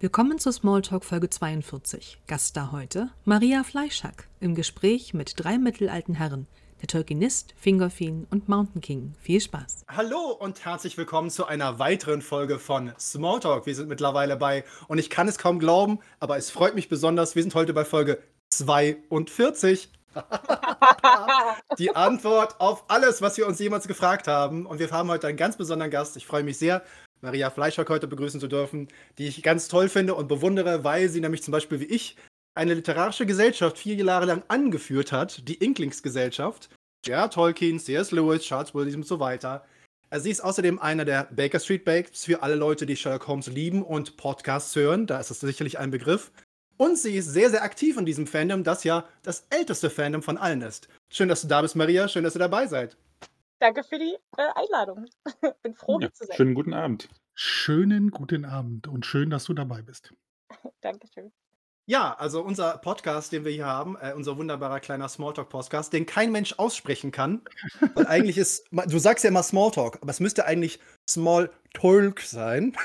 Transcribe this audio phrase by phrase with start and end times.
[0.00, 2.20] Willkommen zu Smalltalk Folge 42.
[2.28, 6.46] Gast da heute Maria Fleischhack im Gespräch mit drei mittelalten Herren,
[6.80, 9.14] der Tolkienist, Fingolfin und Mountain King.
[9.18, 9.82] Viel Spaß.
[9.88, 13.66] Hallo und herzlich willkommen zu einer weiteren Folge von Smalltalk.
[13.66, 17.34] Wir sind mittlerweile bei, und ich kann es kaum glauben, aber es freut mich besonders,
[17.34, 19.90] wir sind heute bei Folge 42.
[21.78, 24.64] Die Antwort auf alles, was wir uns jemals gefragt haben.
[24.64, 26.16] Und wir haben heute einen ganz besonderen Gast.
[26.16, 26.82] Ich freue mich sehr.
[27.20, 28.88] Maria Fleischhock heute begrüßen zu dürfen,
[29.18, 32.16] die ich ganz toll finde und bewundere, weil sie nämlich zum Beispiel wie ich
[32.54, 36.70] eine literarische Gesellschaft vier Jahre lang angeführt hat, die Inklingsgesellschaft.
[37.06, 38.10] Ja, Tolkien, C.S.
[38.10, 39.64] Lewis, Charles Williams und so weiter.
[40.10, 43.46] Also sie ist außerdem einer der Baker Street Bakes für alle Leute, die Sherlock Holmes
[43.46, 45.06] lieben und Podcasts hören.
[45.06, 46.32] Da ist das sicherlich ein Begriff.
[46.76, 50.38] Und sie ist sehr, sehr aktiv in diesem Fandom, das ja das älteste Fandom von
[50.38, 50.88] allen ist.
[51.12, 52.08] Schön, dass du da bist, Maria.
[52.08, 52.96] Schön, dass du dabei seid.
[53.60, 55.06] Danke für die äh, Einladung.
[55.62, 56.36] Bin froh, Ja, hier zu sein.
[56.36, 57.08] schönen guten Abend.
[57.34, 60.12] Schönen guten Abend und schön, dass du dabei bist.
[60.80, 61.32] Dankeschön.
[61.90, 66.30] Ja, also unser Podcast, den wir hier haben, äh, unser wunderbarer kleiner Smalltalk-Podcast, den kein
[66.30, 67.42] Mensch aussprechen kann.
[67.94, 72.76] Weil eigentlich ist, du sagst ja immer Smalltalk, aber es müsste eigentlich Smalltalk sein.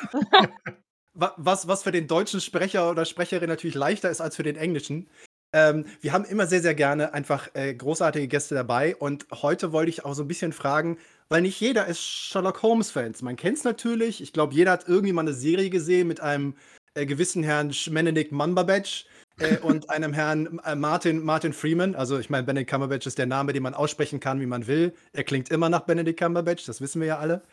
[1.15, 4.55] Wa- was, was für den deutschen Sprecher oder Sprecherin natürlich leichter ist als für den
[4.55, 5.09] englischen.
[5.53, 8.95] Ähm, wir haben immer sehr, sehr gerne einfach äh, großartige Gäste dabei.
[8.95, 10.97] Und heute wollte ich auch so ein bisschen fragen,
[11.29, 13.21] weil nicht jeder ist Sherlock Holmes-Fans.
[13.21, 14.21] Man kennt es natürlich.
[14.21, 16.55] Ich glaube, jeder hat irgendwie mal eine Serie gesehen mit einem
[16.95, 19.05] äh, gewissen Herrn Benedict Cumberbatch
[19.39, 21.95] äh, und einem Herrn äh, Martin, Martin Freeman.
[21.95, 24.93] Also ich meine, Benedict Cumberbatch ist der Name, den man aussprechen kann, wie man will.
[25.13, 27.43] Er klingt immer nach Benedict Cumberbatch, das wissen wir ja alle.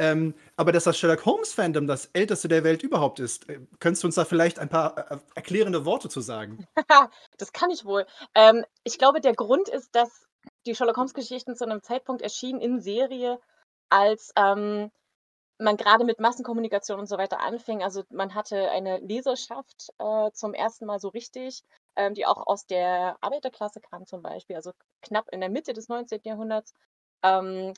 [0.00, 4.08] Ähm, aber dass das Sherlock Holmes-Fandom das älteste der Welt überhaupt ist, äh, könntest du
[4.08, 6.66] uns da vielleicht ein paar äh, erklärende Worte zu sagen?
[7.36, 8.06] das kann ich wohl.
[8.34, 10.26] Ähm, ich glaube, der Grund ist, dass
[10.64, 13.38] die Sherlock Holmes-Geschichten zu einem Zeitpunkt erschienen in Serie,
[13.90, 14.90] als ähm,
[15.58, 17.82] man gerade mit Massenkommunikation und so weiter anfing.
[17.82, 21.62] Also man hatte eine Leserschaft äh, zum ersten Mal so richtig,
[21.96, 25.88] ähm, die auch aus der Arbeiterklasse kam zum Beispiel, also knapp in der Mitte des
[25.88, 26.20] 19.
[26.24, 26.72] Jahrhunderts.
[27.22, 27.74] Ähm,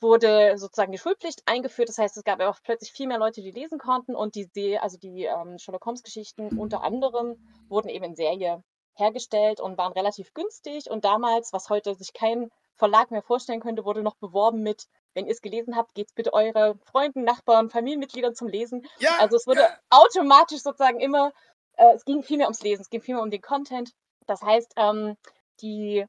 [0.00, 1.88] wurde sozusagen die Schulpflicht eingeführt.
[1.88, 4.98] Das heißt, es gab auch plötzlich viel mehr Leute, die lesen konnten und die, also
[4.98, 7.36] die ähm, Sherlock Holmes-Geschichten unter anderem
[7.68, 8.62] wurden eben in Serie
[8.94, 10.90] hergestellt und waren relativ günstig.
[10.90, 15.26] Und damals, was heute sich kein Verlag mehr vorstellen könnte, wurde noch beworben mit, wenn
[15.26, 18.86] ihr es gelesen habt, geht's bitte eure Freunden, Nachbarn, Familienmitgliedern zum Lesen.
[18.98, 19.16] Ja!
[19.18, 21.32] Also es wurde automatisch sozusagen immer,
[21.76, 23.92] äh, es ging viel mehr ums Lesen, es ging viel mehr um den Content.
[24.26, 25.16] Das heißt, ähm,
[25.60, 26.04] die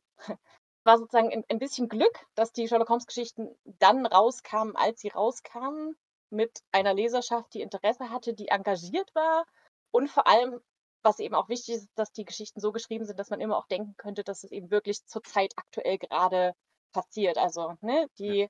[0.88, 5.96] war sozusagen ein, bisschen Glück, dass die Sherlock Holmes Geschichten dann rauskamen, als sie rauskamen,
[6.30, 9.46] mit einer Leserschaft, die Interesse hatte, die engagiert war
[9.92, 10.60] und vor allem,
[11.04, 13.68] was eben auch wichtig ist, dass die Geschichten so geschrieben sind, dass man immer auch
[13.68, 16.54] denken könnte, dass es eben wirklich zur Zeit aktuell gerade
[16.92, 17.38] passiert.
[17.38, 18.50] Also, ne, die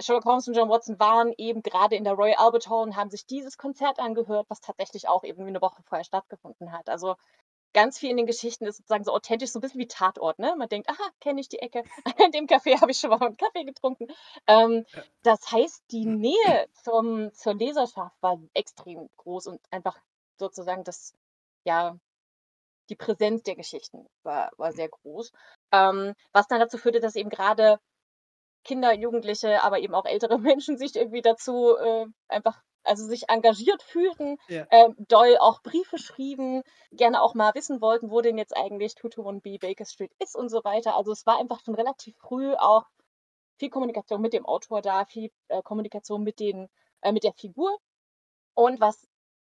[0.00, 3.10] Sherlock Holmes und John Watson waren eben gerade in der Royal Albert Hall und haben
[3.10, 6.88] sich dieses Konzert angehört, was tatsächlich auch eben eine Woche vorher stattgefunden hat.
[6.88, 7.14] Also
[7.74, 10.54] ganz viel in den Geschichten ist sozusagen so authentisch, so ein bisschen wie Tatort, ne?
[10.56, 11.84] Man denkt, aha, kenne ich die Ecke,
[12.24, 14.06] in dem Café habe ich schon mal einen Kaffee getrunken.
[14.46, 14.86] Ähm,
[15.22, 19.98] das heißt, die Nähe zum, zur Leserschaft war extrem groß und einfach
[20.38, 21.14] sozusagen das,
[21.64, 21.98] ja,
[22.88, 25.32] die Präsenz der Geschichten war, war sehr groß.
[25.72, 27.80] Ähm, was dann dazu führte, dass eben gerade
[28.64, 33.82] Kinder, Jugendliche, aber eben auch ältere Menschen sich irgendwie dazu äh, einfach, also sich engagiert
[33.82, 34.66] fühlten, Ja.
[34.70, 36.62] ähm, doll auch Briefe schrieben,
[36.92, 40.62] gerne auch mal wissen wollten, wo denn jetzt eigentlich 221B Baker Street ist und so
[40.64, 40.96] weiter.
[40.96, 42.84] Also es war einfach schon relativ früh auch
[43.58, 46.68] viel Kommunikation mit dem Autor da, viel äh, Kommunikation mit den,
[47.02, 47.76] äh, mit der Figur.
[48.54, 49.06] Und was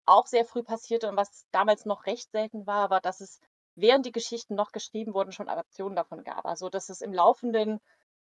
[0.06, 3.40] auch sehr früh passierte und was damals noch recht selten war, war, dass es
[3.74, 6.46] während die Geschichten noch geschrieben wurden, schon Adaptionen davon gab.
[6.46, 7.80] Also dass es im laufenden,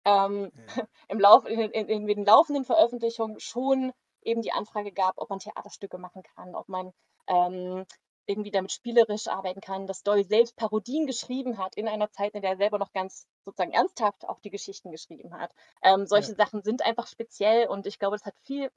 [0.05, 0.67] ähm, Ja.
[1.09, 3.91] im Lauf, in, in, in den laufenden Veröffentlichungen schon
[4.25, 6.93] eben die Anfrage gab, ob man Theaterstücke machen kann, ob man
[7.27, 7.85] ähm,
[8.25, 12.41] irgendwie damit spielerisch arbeiten kann, dass Doyle selbst Parodien geschrieben hat in einer Zeit, in
[12.41, 15.51] der er selber noch ganz sozusagen ernsthaft auch die Geschichten geschrieben hat.
[15.81, 18.71] Ähm, solche Sachen sind einfach speziell und ich glaube, das hat viel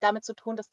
[0.00, 0.68] damit zu tun, dass,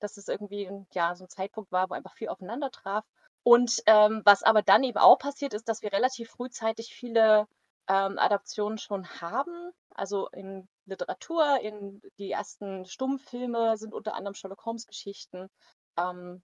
[0.00, 3.04] dass es irgendwie ja, so ein Zeitpunkt war, wo einfach viel aufeinander traf.
[3.42, 7.46] Und ähm, was aber dann eben auch passiert ist, dass wir relativ frühzeitig viele
[7.88, 9.72] ähm, Adaptionen schon haben.
[9.94, 15.48] Also in Literatur, in die ersten Stummfilme sind unter anderem Sherlock Holmes Geschichten.
[15.98, 16.42] Ähm,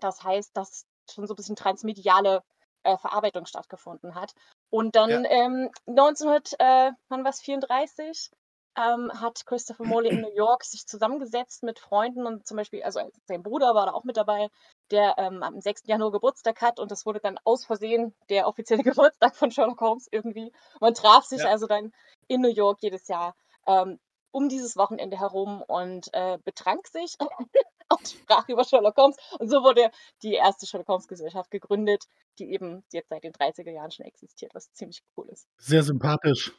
[0.00, 2.42] das heißt, dass schon so ein bisschen transmediale
[2.82, 4.32] äh, Verarbeitung stattgefunden hat.
[4.70, 8.30] Und dann ähm, 1900, äh, wann war's, 34,
[8.76, 13.00] ähm, hat Christopher Morley in New York sich zusammengesetzt mit Freunden und zum Beispiel, also
[13.26, 14.48] sein Bruder war da auch mit dabei,
[14.90, 15.82] der ähm, am 6.
[15.86, 20.06] Januar Geburtstag hat und das wurde dann aus Versehen der offizielle Geburtstag von Sherlock Holmes
[20.10, 20.52] irgendwie.
[20.80, 21.50] Man traf sich Ja.
[21.50, 21.92] also dann
[22.28, 23.34] in New York jedes Jahr.
[23.68, 23.98] Ähm,
[24.30, 27.14] um dieses Wochenende herum und äh, betrank sich
[27.90, 29.16] und sprach über Sherlock Holmes.
[29.38, 29.90] Und so wurde
[30.22, 32.04] die erste Sherlock Holmes Gesellschaft gegründet,
[32.38, 35.46] die eben jetzt seit den 30er Jahren schon existiert, was ziemlich cool ist.
[35.58, 36.52] Sehr sympathisch.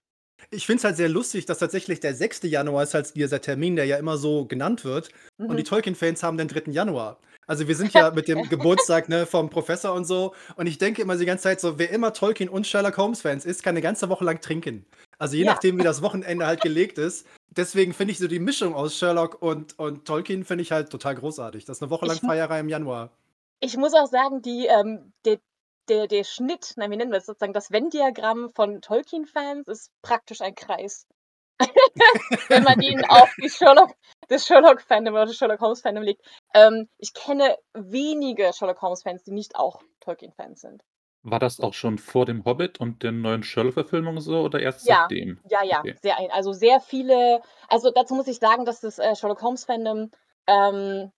[0.51, 2.43] Ich finde es halt sehr lustig, dass tatsächlich der 6.
[2.43, 5.09] Januar ist halt dieser Termin, der ja immer so genannt wird.
[5.37, 5.67] Und die Mhm.
[5.67, 6.71] Tolkien-Fans haben den 3.
[6.71, 7.19] Januar.
[7.45, 10.33] Also wir sind ja mit dem Geburtstag ne, vom Professor und so.
[10.55, 13.63] Und ich denke immer die ganze Zeit so, wer immer Tolkien und Sherlock Holmes-Fans ist,
[13.63, 14.85] kann eine ganze Woche lang trinken.
[15.19, 15.51] Also je Ja.
[15.53, 17.27] nachdem, wie das Wochenende halt gelegt ist.
[17.51, 21.15] Deswegen finde ich so die Mischung aus Sherlock und, und Tolkien finde ich halt total
[21.15, 21.65] großartig.
[21.65, 23.11] Das ist eine Woche lang Ich Feierei im Januar.
[23.59, 25.39] Ich muss auch sagen, die, ähm, der
[25.89, 30.39] der der Schnitt, nein, wie nennen wir das sozusagen, das Venn-Diagramm von Tolkien-Fans ist praktisch
[30.41, 31.07] ein Kreis.
[32.47, 33.91] Wenn man ihn auf die Sherlock
[34.29, 36.21] das Sherlock-Fandom oder das Sherlock Holmes-Fandom legt.
[36.53, 40.83] Ähm, ich kenne wenige Sherlock Holmes-Fans, die nicht auch Tolkien-Fans sind.
[41.25, 45.11] War das auch schon vor dem Hobbit und der neuen Sherlock-Verfilmung so oder erst Ja,
[45.11, 45.39] seitdem?
[45.49, 45.99] ja, ja, Okay.
[46.01, 50.11] sehr ein also sehr viele also dazu muss ich sagen, dass das, äh, Sherlock Holmes-Fandom,
[50.47, 51.11] ähm,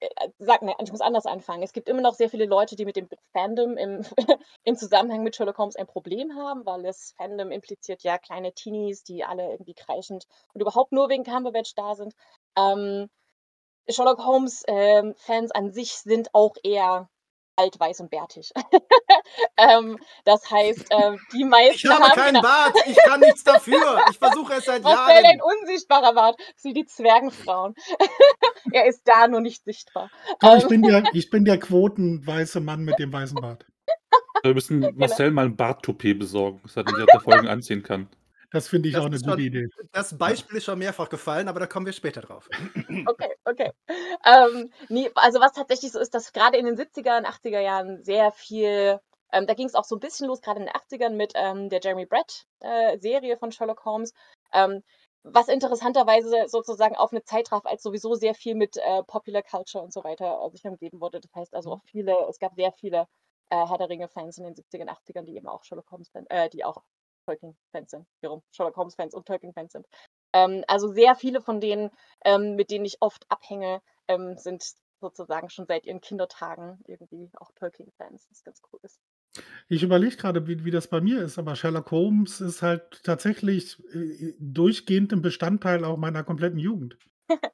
[0.00, 1.62] äh, sage ne, ich muss anders anfangen.
[1.64, 4.02] Es gibt immer noch sehr viele Leute, die mit dem Fandom im
[4.64, 9.04] im Zusammenhang mit Sherlock Holmes ein Problem haben, weil das Fandom impliziert ja kleine Teenies,
[9.04, 12.14] die alle irgendwie kreischend und überhaupt nur wegen Cumberbatch da sind.
[12.56, 13.08] Ähm,
[13.90, 17.08] Sherlock Holmes, ähm, Fans an sich sind auch eher
[17.58, 18.52] alt, weiß und bärtig.
[19.58, 23.44] Ähm, das heißt, ähm, die Ich meisten habe haben keinen genau Bart, ich kann nichts
[23.44, 24.04] dafür.
[24.06, 25.42] Ich versuche es seit Marcel, ein Jahren.
[25.42, 27.74] unsichtbarer Bart, wie die Zwergenfrauen.
[28.72, 30.10] er ist da nur nicht sichtbar.
[30.52, 33.66] Ich Ähm, bin der, ich bin der quotenweiße Mann mit dem weißen Bart.
[34.42, 34.96] Wir müssen genau.
[34.96, 38.08] Marcel mal ein Barttoupet besorgen, dass er den der Folgen anziehen kann.
[38.50, 39.66] Das finde ich Das auch eine ist gute schon, Idee.
[39.92, 42.48] das Beispiel ist schon mehrfach gefallen, aber da kommen wir später drauf.
[43.06, 43.72] Okay, okay.
[44.24, 48.02] Ähm, ne, also was tatsächlich so ist, dass gerade in den 70er und 80er Jahren
[48.04, 49.00] sehr viel
[49.32, 51.68] ähm, da ging es auch so ein bisschen los, gerade in den 80ern mit ähm,
[51.68, 54.12] der Jeremy Brett äh, Serie von Sherlock Holmes,
[54.52, 54.82] ähm,
[55.22, 59.84] was interessanterweise sozusagen auf eine Zeit traf, als sowieso sehr viel mit äh, Popular Culture
[59.84, 61.20] und so weiter äh, sich umgeben wurde.
[61.20, 63.06] Das heißt also auch viele, es gab sehr viele
[63.50, 66.64] äh, Herr der Ringe-Fans in den 70ern, 80ern, die eben auch Sherlock Holmes-Fans, äh, die
[66.64, 66.82] auch
[67.28, 69.86] Tolkien-Fans sind, wiederum Sherlock Holmes-Fans und Tolkien-Fans sind.
[70.32, 71.90] Ähm, also sehr viele von denen,
[72.24, 74.64] ähm, mit denen ich oft abhänge, ähm, sind
[75.00, 79.00] sozusagen schon seit ihren Kindertagen irgendwie auch Tolkien-Fans, was ganz cool ist.
[79.68, 83.78] Ich überlege gerade, wie, wie das bei mir ist, aber Sherlock Holmes ist halt tatsächlich
[83.94, 86.98] äh, durchgehend ein Bestandteil auch meiner kompletten Jugend.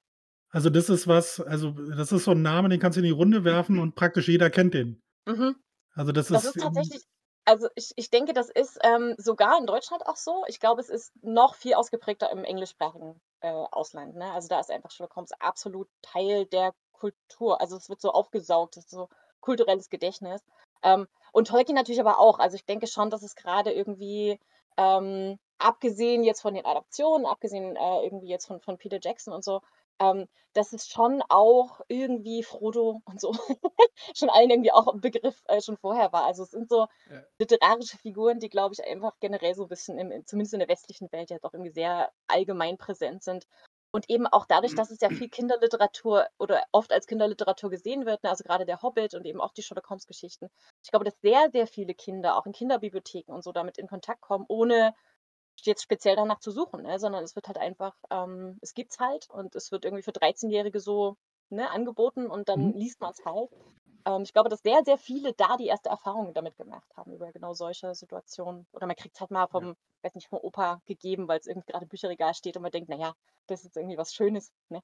[0.50, 3.10] Also das ist was, also das ist so ein Name, den kannst du in die
[3.10, 5.02] Runde werfen und praktisch jeder kennt den.
[5.26, 5.56] Mhm.
[5.94, 7.02] Also das Das ist, ist tatsächlich,
[7.44, 10.44] also ich, ich denke, das ist ähm, sogar in Deutschland auch so.
[10.48, 14.16] Ich glaube, es ist noch viel ausgeprägter im englischsprachigen äh, Ausland.
[14.16, 14.32] Ne?
[14.32, 17.60] Also da ist einfach Sherlock Holmes absolut Teil der Kultur.
[17.60, 19.08] Also es wird so aufgesaugt, das ist so
[19.40, 20.42] kulturelles Gedächtnis.
[20.82, 22.38] Ähm, und Tolkien natürlich aber auch.
[22.38, 24.40] Also ich denke schon, dass es gerade irgendwie,
[24.76, 29.44] ähm, abgesehen jetzt von den Adaptionen, abgesehen äh, irgendwie jetzt von, von Peter Jackson und
[29.44, 29.60] so,
[30.00, 33.32] ähm, dass es schon auch irgendwie Frodo und so
[34.16, 36.24] schon allen irgendwie auch ein Begriff äh, schon vorher war.
[36.24, 37.24] Also es sind so Ja.
[37.38, 40.68] literarische Figuren, die, glaube ich, einfach generell so ein bisschen, im, in- zumindest in der
[40.68, 43.46] westlichen Welt, ja doch irgendwie sehr allgemein präsent sind.
[43.92, 48.24] Und eben auch dadurch, dass es ja viel Kinderliteratur oder oft als Kinderliteratur gesehen wird,
[48.24, 50.48] ne, also gerade der Hobbit und eben auch die Sherlock Holmes Geschichten.
[50.82, 54.20] Ich glaube, dass sehr, sehr viele Kinder auch in Kinderbibliotheken und so damit in Kontakt
[54.20, 54.94] kommen, ohne
[55.62, 59.28] jetzt speziell danach zu suchen, ne, sondern es wird halt einfach, ähm, es gibt's halt
[59.30, 61.16] und es wird irgendwie für 13-Jährige so
[61.50, 62.74] ne, angeboten und dann Mhm.
[62.74, 63.50] liest man es halt.
[64.06, 67.32] Ähm, ich glaube, dass sehr, sehr viele da die erste Erfahrung damit gemacht haben, über
[67.32, 68.66] genau solche Situationen.
[68.72, 71.66] Oder man kriegt es halt mal vom, weiß nicht, vom Opa gegeben, weil es irgendwie
[71.72, 73.14] gerade im Bücherregal steht und man denkt, naja,
[73.46, 74.52] das ist irgendwie was Schönes.
[74.68, 74.82] Ne?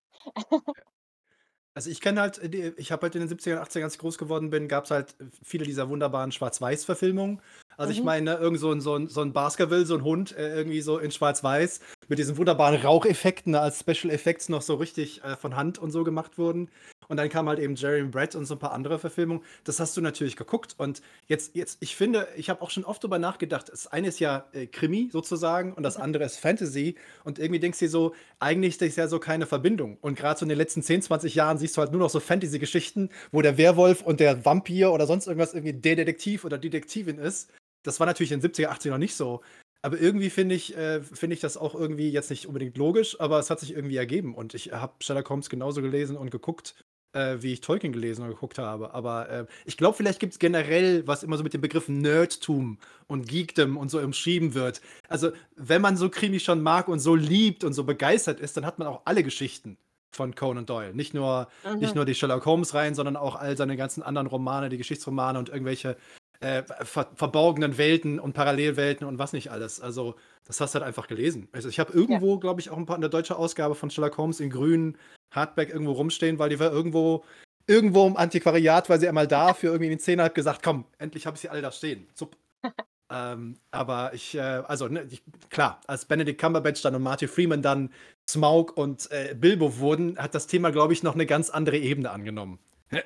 [1.74, 4.50] Also ich kenne halt, ich habe halt in den 70ern, 80ern, als ich groß geworden
[4.50, 7.40] bin, gab es halt viele dieser wunderbaren Schwarz-Weiß-Verfilmungen.
[7.76, 8.04] Also ich Mhm.
[8.06, 10.80] meine, ne, irgend so ein, so ein, so ein Baskerville, so ein Hund, äh, irgendwie
[10.80, 15.36] so in Schwarz-Weiß, mit diesen wunderbaren Raucheffekten, ne, als Special Effects noch so richtig äh,
[15.36, 16.70] von Hand und so gemacht wurden.
[17.10, 19.42] Und dann kam halt eben Jerry Brett und so ein paar andere Verfilmungen.
[19.64, 20.76] Das hast du natürlich geguckt.
[20.78, 23.68] Und jetzt, jetzt ich finde, ich habe auch schon oft drüber nachgedacht.
[23.68, 26.94] Das eine ist ja äh, Krimi sozusagen und das andere ist Fantasy.
[27.24, 29.98] Und irgendwie denkst du dir so, eigentlich ist das ja so keine Verbindung.
[30.00, 32.20] Und gerade so in den letzten 10, 20 Jahren siehst du halt nur noch so
[32.20, 37.18] Fantasy-Geschichten, wo der Werwolf und der Vampir oder sonst irgendwas irgendwie der Detektiv oder Detektivin
[37.18, 37.50] ist.
[37.82, 39.40] Das war natürlich in den 70er, 80er noch nicht so.
[39.82, 43.38] Aber irgendwie finde ich, äh, finde ich das auch irgendwie jetzt nicht unbedingt logisch, aber
[43.38, 44.34] es hat sich irgendwie ergeben.
[44.34, 46.74] Und ich habe Sherlock Holmes genauso gelesen und geguckt,
[47.12, 48.94] äh, wie ich Tolkien gelesen und geguckt habe.
[48.94, 52.78] Aber äh, ich glaube, vielleicht gibt es generell, was immer so mit dem Begriff Nerdtum
[53.06, 54.80] und Geekdom und so umschrieben wird.
[55.08, 58.66] Also, wenn man so Krimi schon mag und so liebt und so begeistert ist, dann
[58.66, 59.76] hat man auch alle Geschichten
[60.12, 60.94] von Conan Doyle.
[60.94, 61.48] Nicht nur,
[61.78, 61.96] nicht Mhm.
[61.96, 65.96] nur die Sherlock Holmes-Reihen, sondern auch all seine ganzen anderen Romane, die Geschichtsromane und irgendwelche
[66.40, 69.80] äh, ver verborgenen Welten und Parallelwelten und was nicht alles.
[69.80, 70.14] Also,
[70.46, 71.48] das hast du halt einfach gelesen.
[71.52, 72.40] Also, ich habe irgendwo, ja.
[72.40, 74.96] glaube ich, auch ein paar in der deutschen Ausgabe von Sherlock Holmes in grün
[75.30, 77.24] Hardback irgendwo rumstehen, weil die war irgendwo
[77.66, 80.84] irgendwo im Antiquariat, weil sie einmal da für irgendwie in den Zehner hat gesagt, komm,
[80.98, 82.08] endlich habe ich sie alle da stehen.
[82.14, 82.36] Super.
[83.12, 87.62] ähm, aber ich, äh, also, ne, ich, klar, als Benedict Cumberbatch dann und Marty Freeman
[87.62, 87.92] dann
[88.28, 92.10] Smaug und äh, Bilbo wurden, hat das Thema, glaube ich, noch eine ganz andere Ebene
[92.10, 92.58] angenommen.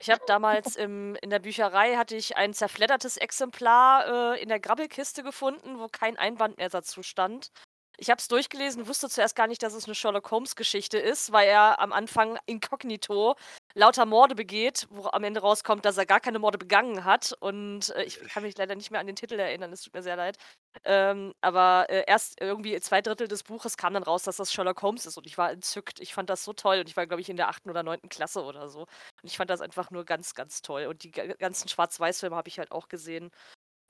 [0.00, 4.60] Ich habe damals im, in der Bücherei hatte ich ein zerfleddertes Exemplar äh, in der
[4.60, 7.52] Grabbelkiste gefunden, wo kein Einband mehr dazu stand.
[7.96, 11.48] Ich habe es durchgelesen, wusste zuerst gar nicht, dass es eine Sherlock Holmes-Geschichte ist, weil
[11.48, 13.36] er am Anfang inkognito
[13.74, 17.32] lauter Morde begeht, wo am Ende rauskommt, dass er gar keine Morde begangen hat.
[17.40, 20.02] Und äh, ich kann mich leider nicht mehr an den Titel erinnern, es tut mir
[20.02, 20.38] sehr leid.
[20.84, 24.82] Ähm, aber äh, erst irgendwie zwei Drittel des Buches kam dann raus, dass das Sherlock
[24.82, 25.16] Holmes ist.
[25.16, 26.00] Und ich war entzückt.
[26.00, 26.80] Ich fand das so toll.
[26.80, 28.80] Und ich war, glaube ich, in der achten oder neunten Klasse oder so.
[28.80, 28.88] Und
[29.24, 30.86] ich fand das einfach nur ganz, ganz toll.
[30.86, 33.30] Und die ganzen Schwarz-Weiß-Filme habe ich halt auch gesehen.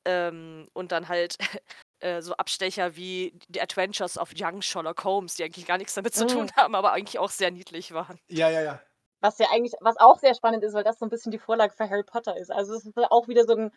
[0.07, 1.37] Ähm, und dann halt
[2.01, 6.15] Äh, so Abstecher wie The Adventures of Young Sherlock Holmes, die eigentlich gar nichts damit
[6.15, 6.51] zu tun mhm.
[6.57, 8.19] haben, aber eigentlich auch sehr niedlich waren.
[8.29, 8.81] Ja, ja, ja.
[9.21, 11.73] Was ja eigentlich, was auch sehr spannend ist, weil das so ein bisschen die Vorlage
[11.73, 12.51] für Harry Potter ist.
[12.51, 13.71] Also es ist auch wieder so, ein,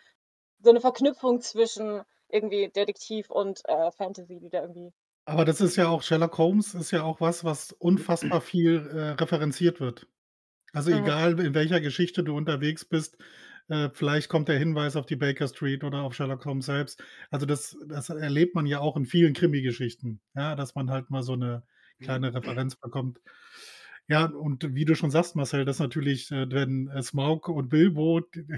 [0.61, 4.91] so eine Verknüpfung zwischen irgendwie Detektiv und äh, Fantasy, die da irgendwie.
[5.25, 9.09] Aber das ist ja auch, Sherlock Holmes ist ja auch was, was unfassbar viel äh,
[9.11, 10.07] referenziert wird.
[10.73, 11.03] Also mhm.
[11.03, 13.17] egal in welcher Geschichte du unterwegs bist,
[13.69, 17.03] äh, vielleicht kommt der Hinweis auf die Baker Street oder auf Sherlock Holmes selbst.
[17.29, 21.23] Also das, das erlebt man ja auch in vielen Krimi-Geschichten, ja, dass man halt mal
[21.23, 21.63] so eine
[21.99, 23.19] kleine Referenz bekommt.
[24.07, 28.21] Ja, und wie du schon sagst, Marcel, das natürlich, äh, wenn äh, Smaug und Bilbo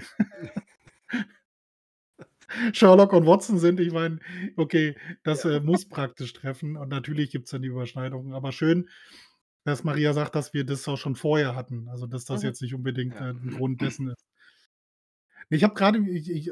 [2.72, 4.20] Sherlock und Watson sind, ich meine,
[4.56, 8.88] okay, das äh, muss praktisch treffen und natürlich gibt es dann die Überschneidungen, aber schön,
[9.64, 12.48] dass Maria sagt, dass wir das auch schon vorher hatten, also dass das mhm.
[12.48, 14.29] jetzt nicht unbedingt äh, ein Grund dessen ist.
[15.50, 15.98] Ich habe gerade,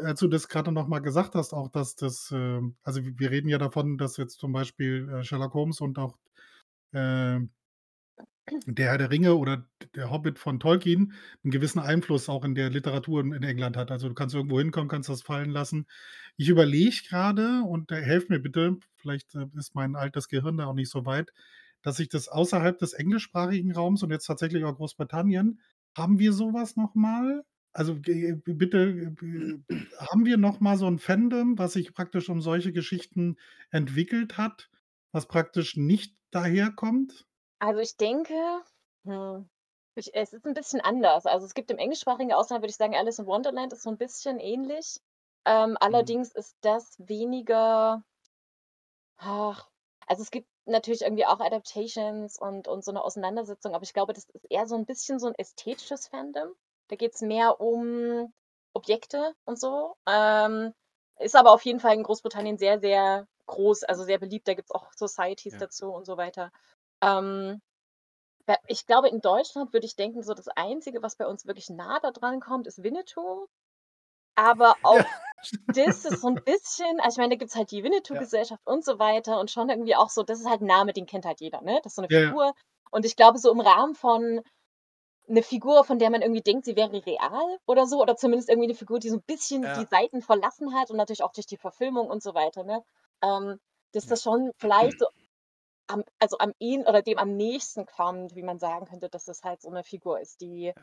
[0.02, 3.48] als du das gerade noch mal gesagt hast, auch, dass das, äh, also wir reden
[3.48, 6.18] ja davon, dass jetzt zum Beispiel äh, Sherlock Holmes und auch
[6.92, 7.40] äh,
[8.66, 11.12] der Herr der Ringe oder der Hobbit von Tolkien
[11.44, 13.90] einen gewissen Einfluss auch in der Literatur in England hat.
[13.90, 15.86] Also du kannst irgendwo hinkommen, kannst das fallen lassen.
[16.36, 20.66] Ich überlege gerade und äh, helft mir bitte, vielleicht äh, ist mein altes Gehirn da
[20.66, 21.32] auch nicht so weit,
[21.82, 25.60] dass ich das außerhalb des englischsprachigen Raums und jetzt tatsächlich auch Großbritannien,
[25.96, 27.44] haben wir sowas nochmal?
[27.78, 29.14] Also, bitte,
[29.98, 33.36] haben wir noch mal so ein Fandom, was sich praktisch um solche Geschichten
[33.70, 34.68] entwickelt hat,
[35.12, 37.28] was praktisch nicht daherkommt?
[37.60, 38.34] Also, ich denke,
[39.04, 39.48] hm,
[39.94, 41.24] ich es ist ein bisschen anders.
[41.26, 43.98] Also, es gibt im englischsprachigen Ausland, würde ich sagen, Alice in Wonderland ist so ein
[43.98, 45.00] bisschen ähnlich.
[45.44, 46.08] Ähm, Mhm.
[46.08, 48.02] allerdings ist das weniger
[49.18, 49.70] ach,
[50.08, 54.12] also, es gibt natürlich irgendwie auch Adaptations und und so eine Auseinandersetzung, aber ich glaube,
[54.12, 56.54] das ist eher so ein bisschen so ein ästhetisches Fandom.
[56.88, 58.32] Da geht es mehr um
[58.72, 59.94] Objekte und so.
[60.06, 60.72] Ähm,
[61.18, 64.46] ist aber auf jeden Fall in Großbritannien sehr, sehr groß, also sehr beliebt.
[64.48, 65.58] Da gibt es auch Societies ja.
[65.58, 66.50] dazu und so weiter.
[67.02, 67.60] Ähm,
[68.66, 72.00] ich glaube, in Deutschland würde ich denken, so das Einzige, was bei uns wirklich nah
[72.00, 73.46] da dran kommt, ist Winnetou.
[74.36, 75.06] Aber auch ja.
[75.66, 78.72] das ist so ein bisschen, also ich meine, da gibt es halt die Winnetou-Gesellschaft ja.
[78.72, 81.26] und so weiter und schon irgendwie auch so, das ist halt ein Name, den kennt
[81.26, 81.80] halt jeder, ne?
[81.82, 82.54] Das ist so eine Figur.
[82.90, 84.40] Und ich glaube, so im Rahmen von
[85.28, 88.68] eine Figur, von der man irgendwie denkt, sie wäre real oder so, oder zumindest irgendwie
[88.68, 89.72] eine Figur, die so ein bisschen Ja.
[89.72, 92.84] die Seiten verlassen hat und natürlich auch durch die Verfilmung und so weiter, ne?
[93.22, 93.60] Ähm,
[93.92, 95.06] dass das schon vielleicht so
[95.88, 99.42] am also am ihn oder dem am nächsten kommt, wie man sagen könnte, dass das
[99.44, 100.74] halt so eine Figur ist, die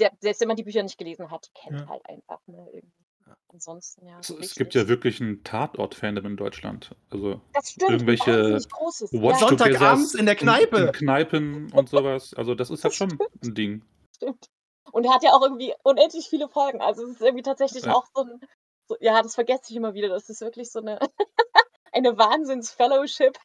[0.00, 1.86] der selbst wenn man die Bücher nicht gelesen hat, kennt Ja.
[1.86, 3.01] halt einfach, ne, irgendwie.
[3.48, 6.96] Ansonsten, ja, so Es gibt ja wirklich ein Tatort-Fandom in Deutschland.
[7.10, 9.34] Also Das stimmt, irgendwelche großes, ja.
[9.34, 10.92] Sonntagabends in der in, in Kneipe.
[10.92, 12.32] Kneipen und sowas.
[12.34, 13.84] Also das ist halt schon ein Ding.
[14.16, 14.48] Stimmt.
[14.90, 16.80] Und er hat ja auch irgendwie unendlich viele Folgen.
[16.80, 17.94] Also es ist irgendwie tatsächlich Ja.
[17.94, 18.40] auch so ein,
[18.88, 20.08] so, ja, das vergesse ich immer wieder.
[20.08, 20.98] Das ist wirklich so eine,
[21.92, 23.38] eine Wahnsinns-Fellowship.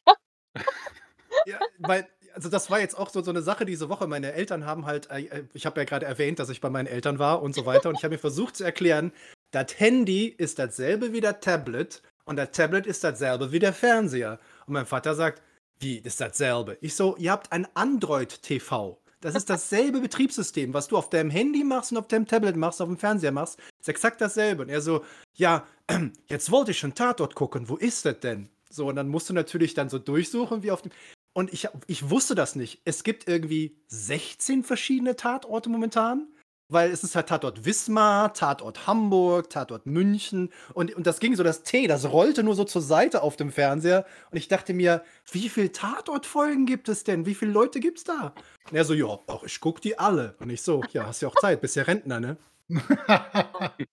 [1.46, 4.06] Ja, weil, also das war jetzt auch so, so eine Sache diese Woche.
[4.06, 6.86] Meine Eltern haben halt, äh, äh ich habe ja gerade erwähnt, dass ich bei meinen
[6.86, 7.90] Eltern war und so weiter.
[7.90, 9.12] Und ich habe mir versucht zu erklären,
[9.50, 14.38] das Handy ist dasselbe wie das Tablet und das Tablet ist dasselbe wie der Fernseher.
[14.66, 15.42] Und mein Vater sagt,
[15.80, 16.76] wie ist dasselbe?
[16.80, 19.00] Ich so, ihr habt ein Android-TV.
[19.20, 22.80] Das ist dasselbe Betriebssystem, was du auf deinem Handy machst und auf deinem Tablet machst,
[22.80, 23.58] auf dem Fernseher machst.
[23.80, 24.62] Ist exakt dasselbe.
[24.62, 25.66] Und er so, ja,
[26.28, 27.68] jetzt wollte ich schon Tatort gucken.
[27.68, 28.48] Wo ist das denn?
[28.70, 30.92] So, und dann musst du natürlich dann so durchsuchen, wie auf dem.
[31.32, 32.80] Und ich, ich wusste das nicht.
[32.84, 36.28] Es gibt irgendwie 16 verschiedene Tatorte momentan.
[36.70, 41.42] Weil es ist halt Tatort Wismar, Tatort Hamburg, Tatort München und, und das ging so,
[41.42, 45.02] das T, das rollte nur so zur Seite auf dem Fernseher und ich dachte mir,
[45.32, 47.24] wie viele Tatortfolgen gibt es denn?
[47.24, 48.34] Wie viele Leute gibt's da?
[48.70, 50.34] Und er so, ja, auch ich guck die alle.
[50.40, 52.36] Und ich so, ja, hast ja auch Zeit, bist ja Rentner, ne?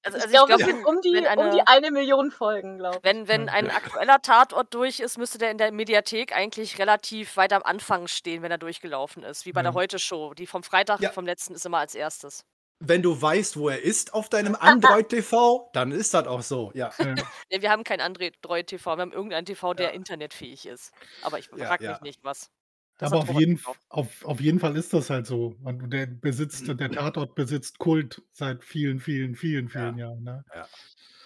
[0.03, 2.29] Also, Ich also ich glaube, es sind um die, wenn um die eine, eine Million
[2.31, 3.03] Folgen, glaube ich.
[3.03, 7.53] wenn, wenn ein aktueller Tatort durch ist, müsste der in der Mediathek eigentlich relativ weit
[7.53, 9.45] am Anfang stehen, wenn er durchgelaufen ist.
[9.45, 9.75] Wie bei der Ja.
[9.75, 10.33] Heute-Show.
[10.33, 11.11] Die vom Freitag, Ja.
[11.11, 12.43] vom letzten ist immer als erstes.
[12.79, 16.91] Wenn du weißt, wo er ist auf deinem Android-TV, dann ist das auch so, ja.
[16.99, 17.15] Ja.
[17.49, 19.93] Nee, wir haben kein Android-TV, wir haben irgendeinen TV, der Ja.
[19.93, 20.91] internetfähig ist.
[21.21, 21.91] Aber ich Ja, frag ja.
[21.91, 22.49] mich nicht, was.
[22.97, 25.57] Das Aber auf jeden, auf, auf jeden Fall ist das halt so.
[25.63, 30.23] Und der besitzt, der Tatort besitzt Kult seit vielen, vielen, vielen, vielen Jahren.
[30.23, 30.45] Ne?
[30.53, 30.69] Ja.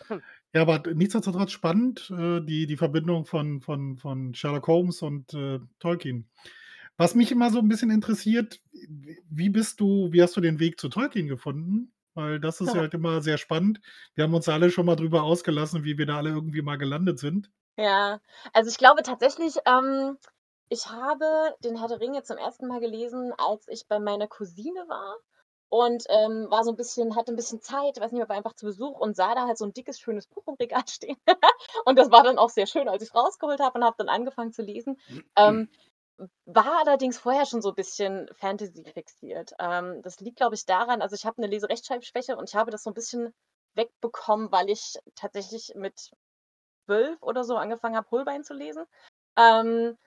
[0.09, 0.19] Hm.
[0.53, 5.59] Ja, aber nichtsdestotrotz spannend, äh, die, die Verbindung von, von, von Sherlock Holmes und äh,
[5.79, 6.27] Tolkien.
[6.99, 10.79] Was mich immer so ein bisschen interessiert, wie bist du, wie hast du den Weg
[10.79, 11.93] zu Tolkien gefunden?
[12.13, 12.81] Weil das ist Ja.
[12.81, 13.79] halt immer sehr spannend.
[14.15, 17.17] Wir haben uns alle schon mal drüber ausgelassen, wie wir da alle irgendwie mal gelandet
[17.17, 17.49] sind.
[17.77, 18.19] Ja,
[18.53, 20.17] also ich glaube tatsächlich, ähm,
[20.69, 24.85] ich habe den Herr der Ringe zum ersten Mal gelesen, als ich bei meiner Cousine
[24.89, 25.15] war
[25.69, 28.65] und ähm, war so ein bisschen, hatte ein bisschen Zeit, weiß nicht, war einfach zu
[28.65, 31.17] Besuch und sah da halt so ein dickes, schönes Buch im Regal stehen.
[31.85, 34.51] und das war dann auch sehr schön, als ich rausgeholt habe und habe dann angefangen
[34.51, 34.99] zu lesen.
[35.37, 35.69] Ähm,
[36.45, 39.51] war allerdings vorher schon so ein bisschen Fantasy fixiert.
[39.59, 42.83] Ähm, das liegt, glaube ich, daran, also ich habe eine Leserechtschreibschwäche und ich habe das
[42.83, 43.33] so ein bisschen
[43.75, 46.11] wegbekommen, weil ich tatsächlich mit
[46.85, 48.85] zwölf oder so angefangen habe, Holbein zu lesen.
[49.37, 49.97] Ähm,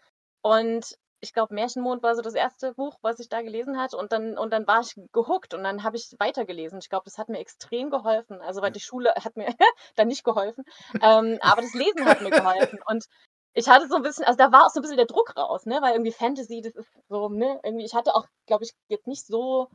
[0.42, 3.97] und ich glaube, Märchenmond war so das erste Buch, was ich da gelesen hatte.
[3.97, 6.81] Und dann, und dann war ich gehuckt und dann habe ich weitergelesen.
[6.81, 8.40] Ich glaube, das hat mir extrem geholfen.
[8.40, 9.47] Also, weil die Schule hat mir
[9.95, 10.64] dann nicht geholfen.
[11.00, 12.81] Ähm, aber das Lesen hat mir geholfen.
[12.87, 13.07] Und
[13.54, 15.66] ich hatte so ein bisschen, also da war auch so ein bisschen der Druck raus,
[15.66, 15.78] ne?
[15.82, 17.61] Weil irgendwie Fantasy, das ist so, ne?
[17.64, 19.68] Irgendwie, ich hatte auch, glaube ich, jetzt nicht so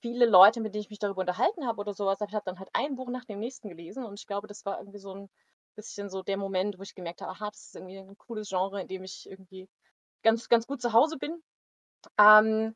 [0.00, 2.20] viele Leute, mit denen ich mich darüber unterhalten habe oder sowas.
[2.20, 4.64] Aber ich habe dann halt ein Buch nach dem nächsten gelesen und ich glaube, das
[4.66, 5.30] war irgendwie so ein
[5.76, 8.80] bisschen so der Moment, wo ich gemerkt habe, aha, das ist irgendwie ein cooles Genre,
[8.82, 9.68] in dem ich irgendwie
[10.22, 11.42] ganz, ganz gut zu Hause bin.
[12.18, 12.74] Ähm,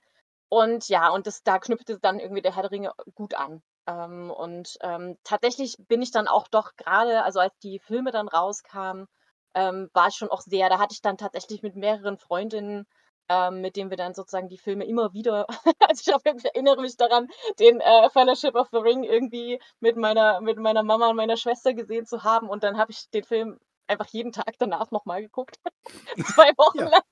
[0.48, 3.62] und ja, und das, da knüpfte dann irgendwie der Herr der Ringe gut an.
[3.86, 8.28] Ähm, und ähm, tatsächlich bin ich dann auch doch gerade, also als die Filme dann
[8.28, 9.08] rauskamen,
[9.54, 12.86] ähm, war ich schon auch sehr, da hatte ich dann tatsächlich mit mehreren Freundinnen,
[13.28, 15.46] ähm, mit denen wir dann sozusagen die Filme immer wieder,
[15.80, 17.28] also ich, ich erinnere mich daran,
[17.58, 21.74] den äh, Fellowship of the Ring irgendwie mit meiner, mit meiner Mama und meiner Schwester
[21.74, 25.56] gesehen zu haben und dann habe ich den Film einfach jeden Tag danach nochmal geguckt.
[26.36, 26.88] Zwei Wochen Ja.
[26.88, 27.02] lang.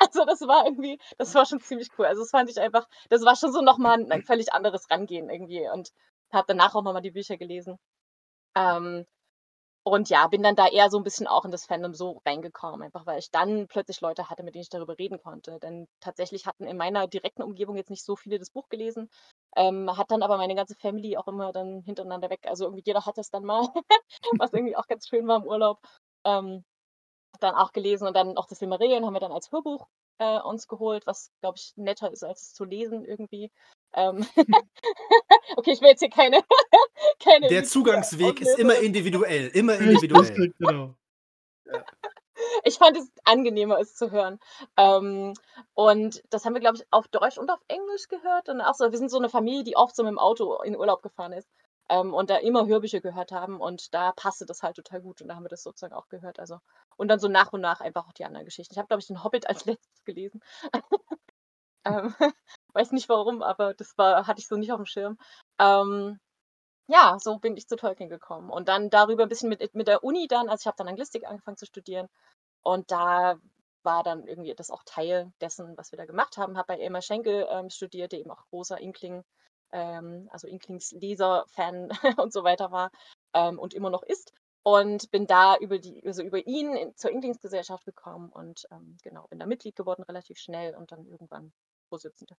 [0.00, 2.06] Also das war irgendwie, das war schon ziemlich cool.
[2.06, 5.30] Also das fand ich einfach, das war schon so nochmal ein, ein völlig anderes Rangehen
[5.30, 5.90] irgendwie und
[6.32, 7.78] habe danach auch nochmal die Bücher gelesen.
[8.56, 9.06] Ähm,
[9.88, 12.82] und ja, bin dann da eher so ein bisschen auch in das Fandom so reingekommen,
[12.82, 15.58] einfach weil ich dann plötzlich Leute hatte, mit denen ich darüber reden konnte.
[15.60, 19.10] Denn tatsächlich hatten in meiner direkten Umgebung jetzt nicht so viele das Buch gelesen,
[19.56, 22.40] ähm, hat dann aber meine ganze Family auch immer dann hintereinander weg.
[22.46, 23.62] Also irgendwie jeder hat es dann mal,
[24.38, 25.80] was irgendwie auch ganz schön war im Urlaub.
[26.24, 26.64] Ähm,
[27.40, 29.86] dann auch gelesen und dann auch das Silmarillion haben wir dann als Hörbuch
[30.18, 33.50] äh, uns geholt, was glaube ich netter ist als es zu lesen irgendwie.
[33.94, 34.26] Ähm,
[35.56, 36.40] okay, ich will jetzt hier keine,
[37.22, 40.52] keine Der Zugangsweg ist immer individuell, immer individuell.
[40.58, 40.94] genau.
[42.64, 44.38] Ich fand es angenehmer, es zu hören.
[44.76, 45.34] Ähm,
[45.74, 48.48] und das haben wir, glaube ich, auf Deutsch und auf Englisch gehört.
[48.48, 50.76] Und auch so, wir sind so eine Familie, die oft so mit dem Auto in
[50.76, 51.48] Urlaub gefahren ist
[51.88, 53.60] ähm, und da immer Hörbücher gehört haben.
[53.60, 55.20] Und da passte das halt total gut.
[55.20, 56.38] Und da haben wir das sozusagen auch gehört.
[56.38, 56.58] Also,
[56.96, 58.72] und dann so nach und nach einfach auch die anderen Geschichten.
[58.74, 60.40] Ich habe, glaube ich, den Hobbit als letztes gelesen.
[61.84, 62.14] ähm,
[62.74, 65.18] weiß nicht warum, aber das war, hatte ich so nicht auf dem Schirm.
[65.58, 66.18] Ähm,
[66.88, 68.50] ja, so bin ich zu Tolkien gekommen.
[68.50, 71.26] Und dann darüber ein bisschen mit, mit der Uni dann, also ich habe dann Anglistik
[71.26, 72.08] angefangen zu studieren.
[72.62, 73.38] Und da
[73.82, 76.56] war dann irgendwie das auch Teil dessen, was wir da gemacht haben.
[76.58, 79.24] Habe bei Elmar Schenkel ähm, studiert, der eben auch großer Inkling,
[79.72, 82.90] ähm, also Inklings Leser-Fan und so weiter war
[83.34, 84.32] ähm, und immer noch ist.
[84.62, 89.26] Und bin da über die, also über ihn in, zur Inklingsgesellschaft gekommen und ähm, genau,
[89.28, 91.52] bin da Mitglied geworden relativ schnell und dann irgendwann
[91.88, 92.36] Vorsitzende.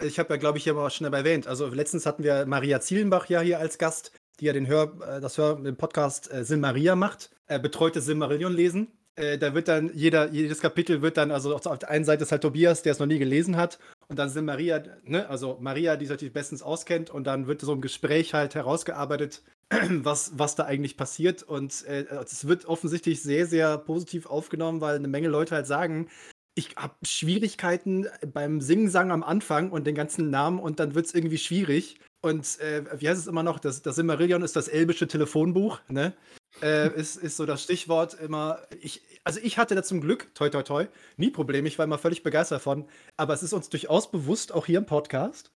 [0.00, 1.46] Ich habe ja, glaube ich, hier mal schnell erwähnt.
[1.46, 5.20] Also letztens hatten wir Maria Zielenbach ja hier als Gast, die ja den Hör, äh,
[5.20, 8.88] das Hör, den Podcast äh, Silmaria macht, äh, betreutes Silmarillion lesen.
[9.14, 12.32] Äh, da wird dann jeder, jedes Kapitel wird dann, also auf der einen Seite ist
[12.32, 13.78] halt Tobias, der es noch nie gelesen hat,
[14.08, 17.60] und dann sind Maria, ne, also Maria, die sich natürlich bestens auskennt, und dann wird
[17.60, 21.42] so im Gespräch halt herausgearbeitet, was, was da eigentlich passiert.
[21.42, 26.08] Und äh, es wird offensichtlich sehr, sehr positiv aufgenommen, weil eine Menge Leute halt sagen,
[26.54, 31.14] ich habe Schwierigkeiten beim Singsang am Anfang und den ganzen Namen und dann wird es
[31.14, 31.98] irgendwie schwierig.
[32.20, 33.58] Und äh, wie heißt es immer noch?
[33.58, 36.14] Das, das Silmarillion ist das elbische Telefonbuch, ne?
[36.60, 38.60] Äh, ist, ist so das Stichwort immer.
[38.80, 40.86] Ich, also ich hatte da zum Glück, toi toi toi,
[41.16, 41.66] nie Probleme.
[41.66, 42.86] Ich war immer völlig begeistert davon.
[43.16, 45.50] Aber es ist uns durchaus bewusst, auch hier im Podcast,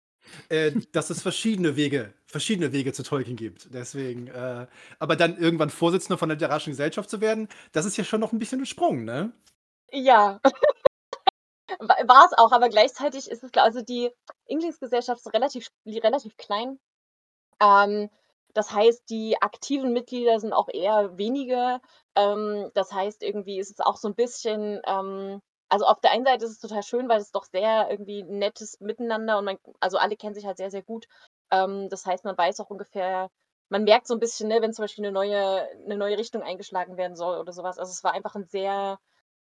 [0.49, 3.73] äh, dass es verschiedene Wege, verschiedene Wege zu Tolkien gibt.
[3.73, 4.65] Deswegen, äh,
[4.97, 8.31] aber dann irgendwann Vorsitzender von der literarischen Gesellschaft zu werden, das ist ja schon noch
[8.31, 9.33] ein bisschen ein Sprung, ne?
[9.91, 10.39] Ja,
[12.07, 14.11] war es auch, aber gleichzeitig ist es klar, also die
[14.45, 16.79] Inglingsgesellschaft ist relativ, relativ klein.
[17.61, 18.09] Ähm,
[18.53, 21.81] das heißt, die aktiven Mitglieder sind auch eher wenige.
[22.15, 26.25] Ähm, das heißt, irgendwie ist es auch so ein bisschen, ähm, also auf der einen
[26.25, 29.97] Seite ist es total schön, weil es doch sehr irgendwie nettes Miteinander und man, also
[29.97, 31.07] alle kennen sich halt sehr, sehr gut.
[31.51, 33.29] Ähm, das heißt, man weiß auch ungefähr,
[33.69, 36.97] man merkt so ein bisschen, ne, wenn zum Beispiel eine neue, eine neue Richtung eingeschlagen
[36.97, 37.79] werden soll oder sowas.
[37.79, 38.99] Also es war einfach ein sehr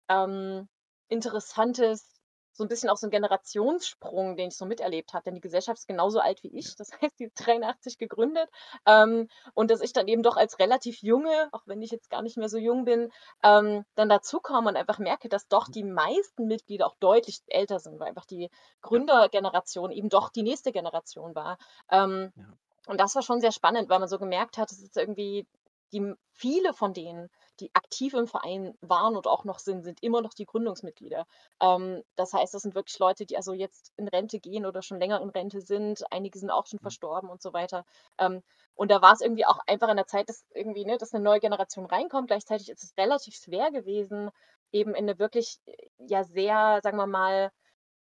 [0.08, 0.68] ähm,
[1.08, 2.08] interessantes,
[2.54, 5.24] so ein bisschen auch so ein Generationssprung, den ich so miterlebt habe.
[5.24, 6.76] Denn die Gesellschaft ist genauso alt wie ich.
[6.76, 8.48] Das heißt, die ist 83 gegründet.
[8.86, 12.22] Ähm, und dass ich dann eben doch als relativ junge, auch wenn ich jetzt gar
[12.22, 13.10] nicht mehr so jung bin,
[13.42, 17.98] ähm, dann dazukomme und einfach merke, dass doch die meisten Mitglieder auch deutlich älter sind,
[17.98, 18.50] weil einfach die
[18.82, 21.56] Gründergeneration eben doch die nächste Generation war.
[21.90, 22.44] Ähm, Ja.
[22.86, 25.46] und das war schon sehr spannend, weil man so gemerkt hat, es ist irgendwie
[25.92, 27.30] die viele von denen,
[27.62, 31.27] die aktiv im Verein waren und auch noch sind, sind immer noch die Gründungsmitglieder.
[31.61, 35.01] Ähm, das heißt, das sind wirklich Leute, die also jetzt in Rente gehen oder schon
[35.01, 36.05] länger in Rente sind.
[36.12, 36.83] Einige sind auch schon Mhm.
[36.83, 37.85] verstorben und so weiter.
[38.18, 38.42] Ähm,
[38.75, 41.25] und da war es irgendwie auch einfach in der Zeit, dass irgendwie, ne, dass eine
[41.25, 42.29] neue Generation reinkommt.
[42.29, 44.31] Gleichzeitig ist es relativ schwer gewesen,
[44.72, 45.59] eben in eine wirklich,
[45.98, 47.51] ja, sehr, sagen wir mal,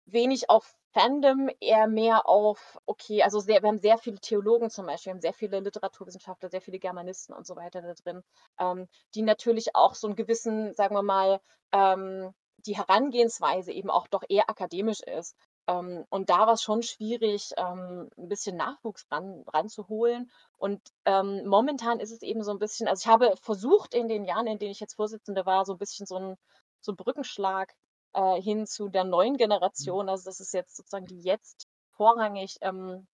[0.06, 4.88] wenig auf Fandom, eher mehr auf, okay, also sehr, wir haben sehr viele Theologen zum
[4.88, 8.24] Beispiel, wir haben sehr viele Literaturwissenschaftler, sehr viele Germanisten und so weiter da drin,
[8.60, 12.34] ähm, die natürlich auch so einen gewissen, sagen wir mal, ähm,
[12.66, 15.36] die Herangehensweise eben auch doch eher akademisch ist.
[15.68, 20.32] Ähm, und da war es schon schwierig, ähm, ein bisschen Nachwuchs ran, ranzuholen.
[20.58, 24.26] Und ähm, momentan ist es eben so ein bisschen, also ich habe versucht in den
[24.26, 26.36] Jahren, in denen ich jetzt Vorsitzende war, so ein bisschen so ein,
[26.82, 27.74] so ein Brückenschlag
[28.14, 29.38] äh, hin zu der neuen Mhm.
[29.38, 30.10] Generation.
[30.10, 33.08] Also das ist jetzt sozusagen die jetzt vorrangig ähm,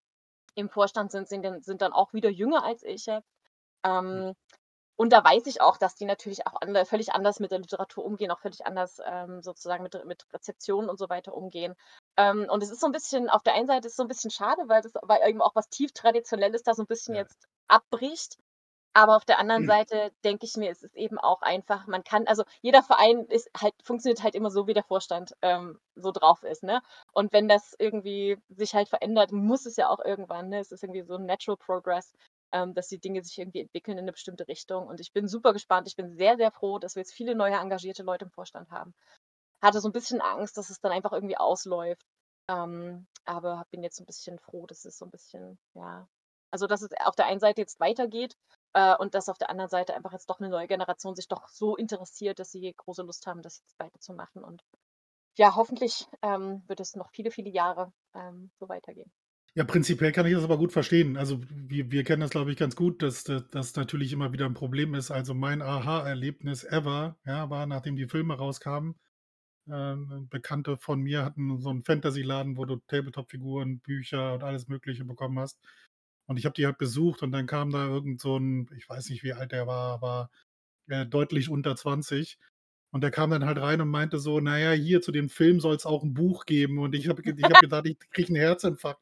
[0.55, 3.27] im Vorstand sind, sind, dann- sind dann auch wieder jünger als ich jetzt.
[3.85, 4.33] Ähm,
[4.97, 8.05] und da weiß ich auch, dass die natürlich auch ande, völlig anders mit der Literatur
[8.05, 11.75] umgehen, auch völlig anders ähm, sozusagen mit, mit Rezeptionen und so weiter umgehen.
[12.17, 14.07] Ähm, und es ist so ein bisschen, auf der einen Seite ist es so ein
[14.09, 17.21] bisschen schade, weil das weil eben auch was tief Traditionelles da so ein bisschen Ja.
[17.21, 18.37] jetzt abbricht.
[18.95, 19.67] Aber auf der anderen Mhm.
[19.67, 23.49] Seite denke ich mir, es ist eben auch einfach, man kann, also jeder Verein ist
[23.59, 26.81] halt, funktioniert halt immer so, wie der Vorstand ähm, so drauf ist, ne?
[27.13, 30.59] Und wenn das irgendwie sich halt verändert, muss es ja auch irgendwann, ne?
[30.59, 32.13] Es ist irgendwie so ein Natural Progress,
[32.53, 34.87] ähm, dass die Dinge sich irgendwie entwickeln in eine bestimmte Richtung.
[34.87, 35.87] Und ich bin super gespannt.
[35.89, 38.93] Ich bin sehr, sehr froh, dass wir jetzt viele neue engagierte Leute im Vorstand haben.
[39.61, 42.05] Hatte so ein bisschen Angst, dass es dann einfach irgendwie ausläuft.
[42.49, 46.07] Ähm, aber bin jetzt so ein bisschen froh, dass es so ein bisschen, ja,
[46.51, 48.35] also dass es auf der einen Seite jetzt weitergeht
[48.73, 51.47] äh, und dass auf der anderen Seite einfach jetzt doch eine neue Generation sich doch
[51.47, 54.43] so interessiert, dass sie große Lust haben, das jetzt weiterzumachen.
[54.43, 54.63] Und
[55.37, 59.11] ja, hoffentlich ähm, wird es noch viele, viele Jahre ähm, so weitergehen.
[59.57, 61.15] Ja, prinzipiell kann ich das aber gut verstehen.
[61.15, 64.53] Also wir, wir kennen das, glaube ich, ganz gut, dass das natürlich immer wieder ein
[64.53, 65.11] Problem ist.
[65.11, 68.95] Also mein Aha-Erlebnis ever, ja, war, nachdem die Filme rauskamen.
[69.71, 75.05] Ähm, Bekannte von mir hatten so einen Fantasy-Laden, wo du Tabletop-Figuren, Bücher und alles Mögliche
[75.05, 75.59] bekommen hast.
[76.27, 79.09] Und ich habe die halt besucht und dann kam da irgend so ein, ich weiß
[79.09, 80.29] nicht, wie alt der war, aber
[80.87, 82.37] äh, deutlich unter 20.
[82.91, 85.75] Und der kam dann halt rein und meinte so, naja, hier zu dem Film soll
[85.75, 86.79] es auch ein Buch geben.
[86.79, 89.01] Und ich habe ich hab gedacht, ich kriege einen Herzinfarkt.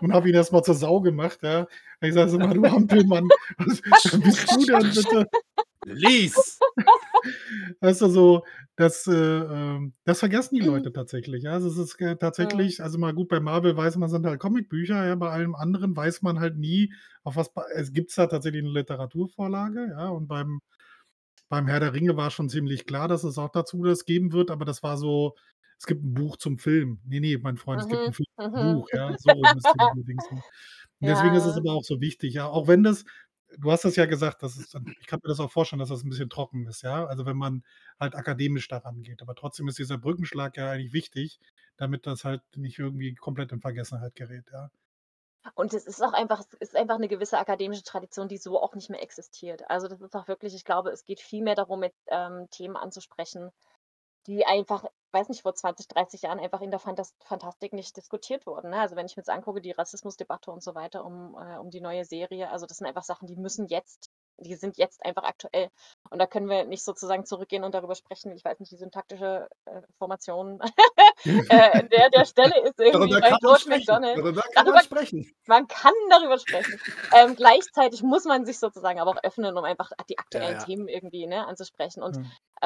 [0.00, 1.60] Und habe ihn erstmal zur Sau gemacht, ja.
[1.60, 5.26] Und ich sage so mal, du Hampelmann, was, was bist du denn bitte?
[5.84, 6.62] Lies!
[7.80, 8.44] Weißt du, so,
[8.76, 10.62] das, äh, ähm, das vergessen die Mhm.
[10.62, 11.44] Leute tatsächlich.
[11.44, 14.40] Ja, also es ist äh, tatsächlich, also mal gut, bei Marvel weiß man, sind halt
[14.40, 16.92] Comicbücher, ja, bei allem anderen weiß man halt nie,
[17.24, 20.60] auf was, es gibt da tatsächlich eine Literaturvorlage, ja, und beim,
[21.48, 24.50] beim Herr der Ringe war schon ziemlich klar, dass es auch dazu das geben wird,
[24.50, 25.34] aber das war so,
[25.78, 27.00] es gibt ein Buch zum Film.
[27.06, 28.82] Nee, nee, mein Freund, es gibt ein Mhm, Film zum mhm.
[28.82, 29.46] Buch, ja, so
[31.00, 33.04] deswegen ist es aber auch so wichtig, ja, auch wenn das,
[33.58, 36.02] du hast das ja gesagt, das ist, ich kann mir das auch vorstellen, dass das
[36.02, 37.64] ein bisschen trocken ist, ja, also wenn man
[37.98, 41.40] halt akademisch daran geht, aber trotzdem ist dieser Brückenschlag ja eigentlich wichtig,
[41.76, 44.70] damit das halt nicht irgendwie komplett in Vergessenheit gerät, ja.
[45.54, 48.74] Und es ist auch einfach, es ist einfach eine gewisse akademische Tradition, die so auch
[48.74, 49.68] nicht mehr existiert.
[49.68, 52.76] Also das ist auch wirklich, ich glaube, es geht viel mehr darum, mit ähm, Themen
[52.76, 53.50] anzusprechen,
[54.26, 58.46] die einfach, weiß nicht, vor 20, 30 Jahren einfach in der Fantas Fantastik nicht diskutiert
[58.46, 58.70] wurden.
[58.70, 58.80] Ne?
[58.80, 61.80] Also wenn ich mir jetzt angucke, die Rassismusdebatte und so weiter um, äh, um die
[61.80, 65.68] neue Serie, also das sind einfach Sachen, die müssen jetzt, die sind jetzt einfach aktuell.
[66.10, 68.32] Und da können wir nicht sozusagen zurückgehen und darüber sprechen.
[68.32, 70.60] Ich weiß nicht, die syntaktische äh, Formation
[71.24, 73.64] äh, in der, der Stelle ist irgendwie bei George.
[73.68, 74.18] McDonald.
[74.18, 75.32] Darüber kann Darüber- man sprechen.
[75.46, 76.80] Man kann darüber sprechen.
[77.14, 80.64] Ähm, gleichzeitig muss man sich sozusagen aber auch öffnen, um einfach die aktuellen Ja, ja.
[80.64, 82.02] Themen irgendwie ne, anzusprechen.
[82.02, 82.22] Und Ja.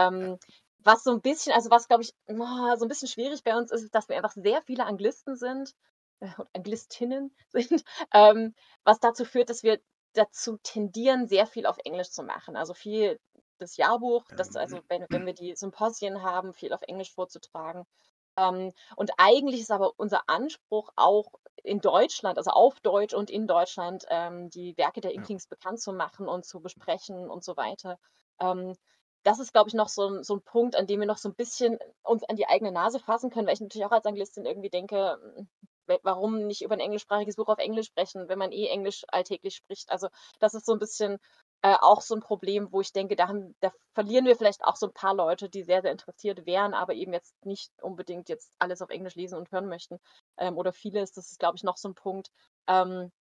[0.09, 0.39] ähm,
[0.87, 3.73] was so ein bisschen, also was glaube ich oh, so ein bisschen schwierig bei uns
[3.73, 5.73] ist, dass wir einfach sehr viele Anglisten sind
[6.21, 9.81] äh, und Anglistinnen sind, ähm, was dazu führt, dass wir
[10.15, 12.57] dazu tendieren, sehr viel auf Englisch zu machen.
[12.57, 13.21] Also viel
[13.59, 14.61] das Jahrbuch, das, Ja.
[14.61, 17.87] also wenn, wenn wir die Symposien haben, viel auf Englisch vorzutragen.
[18.37, 23.47] Ähm, und eigentlich ist aber unser Anspruch auch in Deutschland, also auf Deutsch und in
[23.47, 25.31] Deutschland, ähm, die Werke der Ja.
[25.31, 27.99] Inklings bekannt zu machen und zu besprechen und so weiter.
[28.41, 28.75] Ähm,
[29.27, 31.29] das ist, glaube ich, noch so 'n so 'n Punkt, an dem wir noch so
[31.31, 34.47] 'n bisschen uns an die eigene Nase fassen können, weil ich natürlich auch als Anglistin
[34.47, 35.49] irgendwie denke, hm,
[36.05, 39.91] warum nicht über 'n englischsprachiges Buch auf Englisch sprechen, wenn man eh Englisch alltäglich spricht?
[39.91, 40.09] Also,
[40.41, 41.19] das ist so 'n bisschen,
[41.63, 44.77] äh, auch so 'n Problem, wo ich denke, da haben da verlieren wir vielleicht auch
[44.77, 48.53] so 'n paar Leute, die sehr, sehr interessiert wären, aber eben jetzt nicht unbedingt jetzt
[48.61, 49.99] alles auf Englisch lesen und hören möchten,
[50.39, 51.13] ähm, oder vieles.
[51.13, 52.31] Das ist, glaube ich, noch so 'n Punkt,
[52.69, 53.13] ähm,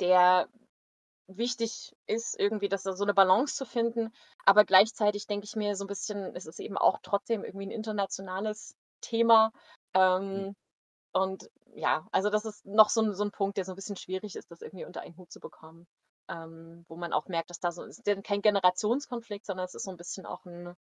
[0.00, 0.48] der
[1.28, 4.12] wichtig ist irgendwie, dass da so 'ne Balance zu finden.
[4.44, 7.70] Aber gleichzeitig denke ich mir so 'n bisschen, es ist eben auch trotzdem irgendwie 'n
[7.72, 9.52] internationales Thema.
[10.32, 10.46] Mhm.
[10.46, 10.56] Ähm,
[11.14, 13.96] und ja, also das ist noch so 'n so 'n Punkt, der so 'n bisschen
[13.96, 15.86] schwierig ist, das irgendwie unter einen Hut zu bekommen.
[16.30, 19.90] Ähm, wo man auch merkt, dass da so ist kein Generationskonflikt, sondern es ist so
[19.92, 20.74] 'n bisschen auch 'n,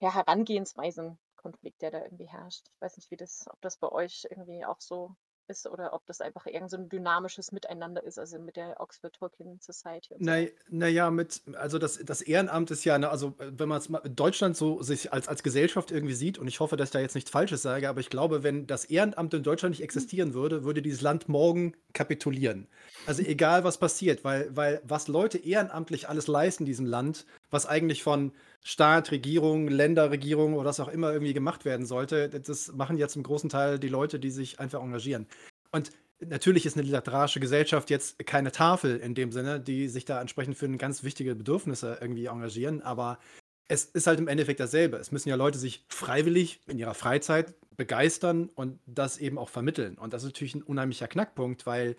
[0.00, 2.66] ja, Herangehensweisen-Konflikt, der da irgendwie herrscht.
[2.74, 5.16] Ich weiß nicht, wie das ob das bei euch irgendwie auch so
[5.48, 9.14] ist oder ob das einfach irgend so 'n dynamisches Miteinander ist, also mit der Oxford
[9.14, 10.36] Tolkien Society und so.
[10.70, 14.00] Na ja, mit also das das Ehrenamt ist ja, ne also, äh, wenn man's mal
[14.08, 17.14] Deutschland so sich als als Gesellschaft irgendwie sieht und ich hoffe, dass ich da jetzt
[17.14, 20.80] nichts Falsches sage, aber ich glaube, wenn das Ehrenamt in Deutschland nicht existieren würde, würde
[20.80, 22.68] dieses Land morgen kapitulieren.
[23.04, 27.66] Also, egal was passiert, weil weil was Leute ehrenamtlich alles leisten in diesem Land, was
[27.66, 28.32] eigentlich von
[28.68, 33.22] Staat, Regierung, Länderregierung oder was auch immer irgendwie gemacht werden sollte, das machen ja zum
[33.22, 35.28] großen Teil die Leute, die sich einfach engagieren.
[35.70, 40.20] Und natürlich ist 'ne literarische Gesellschaft jetzt keine Tafel in dem Sinne, die sich da
[40.20, 43.20] entsprechend für ganz wichtige Bedürfnisse irgendwie engagieren, aber
[43.68, 44.96] es ist halt im Endeffekt dasselbe.
[44.96, 49.96] Es müssen ja Leute sich freiwillig in ihrer Freizeit begeistern und das eben auch vermitteln.
[49.98, 51.96] Und das ist natürlich 'n unheimlicher Knackpunkt, weil,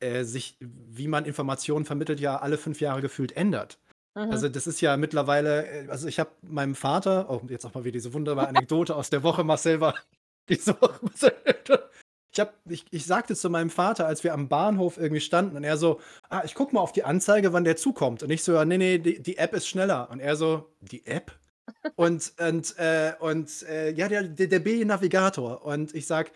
[0.00, 3.78] äh, sich wie man Informationen vermittelt, ja alle 5 Jahre gefühlt ändert.
[4.16, 4.30] Mhm.
[4.30, 7.84] Also, das ist ja mittlerweile äh, also, ich habe meinem Vater oh, jetzt auch mal
[7.84, 9.94] wieder diese wunderbare Anekdote aus der Woche, Marcel war
[10.48, 11.00] diese Woche
[12.32, 15.64] ich habe ich ich sagte zu meinem Vater, als wir am Bahnhof irgendwie standen und
[15.64, 16.00] er so:
[16.30, 18.64] „Ah, ich gucke mal auf die Anzeige, wann der Zug kommt.“ Und ich so: „Ja,
[18.64, 21.32] ne, ne, die die App ist schneller.“ Und er so: „Die App?“
[21.96, 25.64] Und und, äh und, äh, ja, der der der B-Navigator.
[25.66, 26.30] Und ich sage: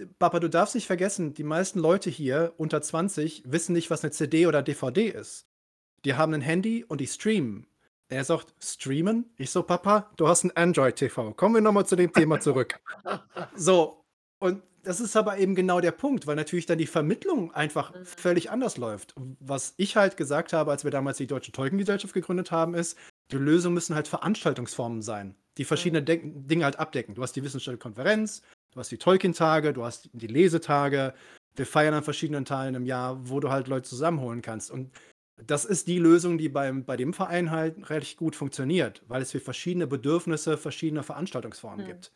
[0.00, 4.02] „D Papa, du darfst nicht vergessen, die meisten Leute hier unter 20 wissen nicht, was
[4.04, 5.49] 'ne CD oder DVD ist.
[6.04, 7.66] Die haben 'nen Handy und die streamen.“
[8.08, 11.32] Er sagt: „Streamen?“ Ich so: „Papa, du hast 'n Android-TV.
[11.34, 12.78] Kommen wir noch mal zu dem Thema zurück.“
[13.54, 14.04] So,
[14.38, 18.50] und das ist aber eben genau der Punkt, weil natürlich dann die Vermittlung einfach völlig
[18.50, 19.14] anders läuft.
[19.38, 22.96] Was ich halt gesagt habe, als wir damals die Deutsche Tolkien-Gesellschaft gegründet haben, ist,
[23.30, 26.06] die Lösung müssen halt Veranstaltungsformen sein, die verschiedene Mhm.
[26.06, 27.14] Denk Dinge halt abdecken.
[27.14, 31.12] Du hast die wissenschaftliche Konferenz, du hast die Tolkien-Tage, du hast die Lesetage.
[31.56, 34.70] Wir feiern an verschiedenen Teilen im Jahr, wo du halt Leute zusammenholen kannst.
[34.70, 34.90] Und
[35.46, 39.30] das ist die Lösung, die beim bei dem Verein halt recht gut funktioniert, weil es
[39.32, 41.88] für verschiedene Bedürfnisse verschiedene Veranstaltungsformen Mhm.
[41.88, 42.12] gibt.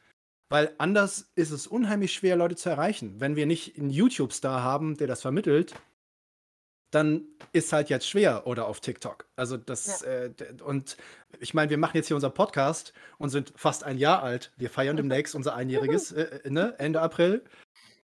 [0.51, 3.21] Weil anders ist es unheimlich schwer, Leute zu erreichen.
[3.21, 5.75] Wenn wir nicht 'n YouTube-Star haben, der das vermittelt
[6.91, 9.27] dann ist halt jetzt schwer oder auf TikTok.
[9.35, 10.07] Also, das, Ja.
[10.27, 10.31] äh,
[10.65, 10.97] und
[11.41, 14.53] ich meine, wir machen jetzt hier unseren Podcast und sind fast ein Jahr alt.
[14.57, 17.43] Wir feiern demnächst unser Einjähriges, äh, äh, ne, Ende April.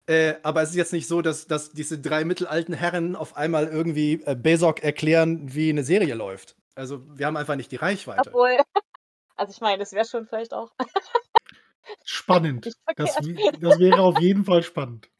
[0.09, 3.67] Äh, aber es ist jetzt nicht so, dass dass diese 3 mittelalten Herren auf einmal
[3.69, 6.57] irgendwie, äh, Bezok erklären, wie 'ne Serie läuft.
[6.75, 8.29] Also, wir haben einfach nicht die Reichweite.
[8.29, 8.59] Obwohl
[9.37, 10.73] also, ich meine, das wäre schon vielleicht auch
[12.05, 12.71] Spannend.
[12.97, 13.17] Das
[13.61, 15.11] das wäre auf jeden Fall spannend.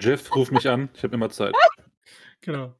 [0.00, 1.54] Jeff, ruf mich an, ich habe immer Zeit.
[2.42, 2.76] Genau.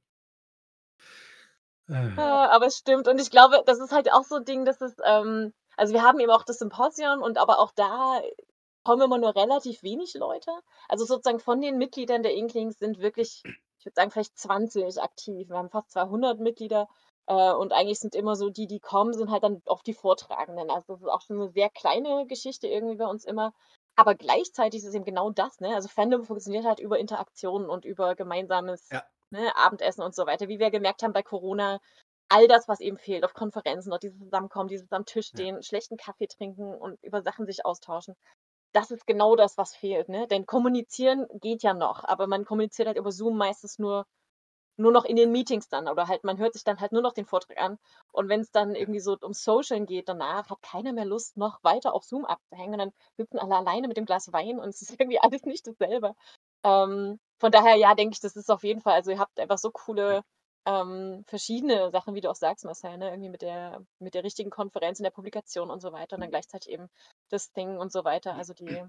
[2.17, 2.21] Äh.
[2.21, 4.95] Aber es stimmt und ich glaube, das ist halt auch so 'n Ding, dass es,
[5.05, 8.21] ähm also, wir haben eben auch das Symposion und aber auch da
[8.85, 10.51] kommen immer nur relativ wenig Leute.
[10.89, 13.47] Also, sozusagen von den Mitgliedern der Inklings sind wirklich,
[13.79, 15.49] ich würde sagen, vielleicht 20 aktiv.
[15.49, 16.89] Wir haben fast 200 Mitglieder,
[17.27, 20.71] äh, und eigentlich sind immer so die, die kommen, sind halt dann oft die Vortragenden.
[20.71, 23.53] Also, das ist auch schon 'ne sehr kleine Geschichte irgendwie bei uns immer.
[23.97, 25.75] Aber gleichzeitig ist es eben genau das, ne?
[25.75, 29.07] Also, Fandom funktioniert halt über Interaktionen und über gemeinsames, Ja.
[29.31, 30.49] ne, Abendessen und so weiter.
[30.49, 31.79] Wie wir gemerkt haben bei Corona,
[32.31, 35.47] all das, was eben fehlt auf Konferenzen, dort dieses Zusammenkommen, dieses am Tisch Ja.
[35.47, 38.15] stehen, schlechten Kaffee trinken und über Sachen sich austauschen.
[38.73, 40.27] Das ist genau das, was fehlt, ne?
[40.29, 44.07] Denn kommunizieren geht ja noch, aber man kommuniziert halt über Zoom meistens nur
[44.79, 47.13] nur noch in den Meetings dann oder halt man hört sich dann halt nur noch
[47.15, 47.79] den Vortrag an.
[48.13, 48.81] Und wenn's dann Ja.
[48.81, 52.75] irgendwie so ums Socialen geht danach, hat keiner mehr Lust, noch weiter auf Zoom abzuhängen
[52.75, 55.67] und dann sitzen alle alleine mit dem Glas Wein und es ist irgendwie alles nicht
[55.67, 56.15] dasselbe.
[56.65, 59.59] Ähm, von daher, ja, denke ich, das ist auf jeden Fall also, ihr habt einfach
[59.59, 60.23] so coole,
[60.67, 63.11] ähm, verschiedene Sachen, wie du auch sagst, Marcel, ne?
[63.11, 66.31] Irgendwie mit der mit der richtigen Konferenz in der Publikation und so weiter und dann
[66.31, 66.89] gleichzeitig eben
[67.31, 68.35] das Ding und so weiter.
[68.35, 68.85] Also, die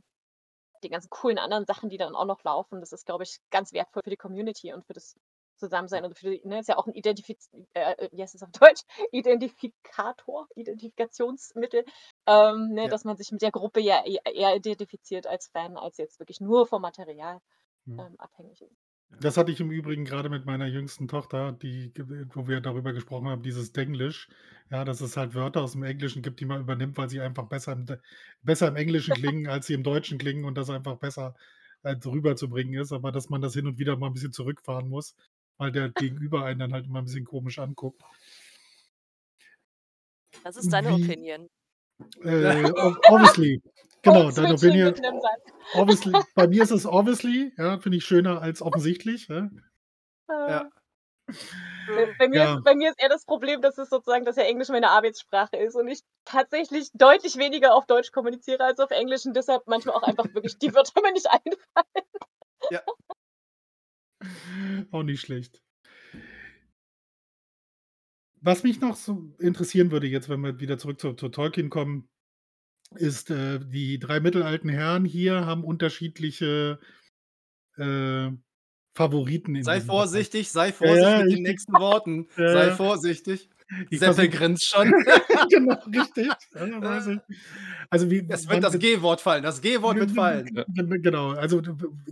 [0.83, 3.73] die ganzen coolen anderen Sachen, die dann auch noch laufen, das ist, glaube ich, ganz
[3.73, 5.15] wertvoll für die Community und für das
[5.57, 6.03] zusammen sein.
[6.05, 8.81] Und für die, ne, ist ja auch ein Identifiz äh, wie heißt das auf Deutsch?
[9.11, 11.85] Identifikator, Identifikationsmittel,
[12.27, 12.89] ähm, ne, Ja.
[12.89, 16.41] dass man sich mit der Gruppe ja e- eher identifiziert als Fan, als jetzt wirklich
[16.41, 17.39] nur vom Material
[17.85, 17.99] Hm.
[17.99, 18.82] ähm, abhängig ist.
[19.19, 21.93] Das hatte ich im Übrigen gerade mit meiner jüngsten Tochter, die,
[22.33, 24.27] wo wir darüber gesprochen haben, dieses Denglisch.
[24.69, 27.47] Ja, dass es halt Wörter aus dem Englischen gibt, die man übernimmt, weil sie einfach
[27.47, 27.85] besser im,
[28.41, 31.35] besser im Englischen klingen, als sie im Deutschen klingen und das einfach besser
[31.83, 32.91] äh, rüberzubringen ist.
[32.91, 35.15] Aber dass man das hin und wieder mal ein bisschen zurückfahren muss,
[35.57, 38.01] weil der Gegenüber einen dann halt immer ein bisschen komisch anguckt.
[40.43, 41.49] Das ist deine Wie- Opinion.
[42.23, 43.61] Äh, ob- obviously.
[44.01, 45.41] Genau, im Satz.
[45.75, 46.11] Obviously.
[46.35, 49.27] Bei mir ist es obviously, ja, finde ich schöner als offensichtlich.
[49.29, 49.49] Ja.
[50.29, 50.69] Ja.
[51.87, 52.55] Bei, bei, mir Ja.
[52.55, 55.55] ist, bei mir ist eher das Problem, dass es sozusagen, dass ja Englisch meine Arbeitssprache
[55.55, 59.95] ist und ich tatsächlich deutlich weniger auf Deutsch kommuniziere als auf Englisch und deshalb manchmal
[59.95, 62.07] auch einfach wirklich die Wörter mir nicht einfallen.
[64.91, 65.61] Auch nicht schlecht.
[68.43, 72.09] Was mich noch so interessieren würde, jetzt, wenn wir wieder zurück zu, zu Tolkien kommen,
[72.95, 76.79] ist, äh, die drei mittelalten Herren hier haben unterschiedliche
[77.77, 78.29] äh,
[78.95, 79.55] Favoriten.
[79.55, 82.27] In Sei vorsichtig, sei vorsichtig ja, mit den nächsten Worten.
[82.37, 83.49] Ja, Sei vorsichtig.
[83.89, 84.91] Ich Seppel grinst schon.
[85.49, 86.29] genau, richtig.
[87.89, 89.41] Also wie, Es wird das G-Wort fallen.
[89.41, 90.63] Das G-Wort wird fallen.
[91.01, 91.61] Genau, also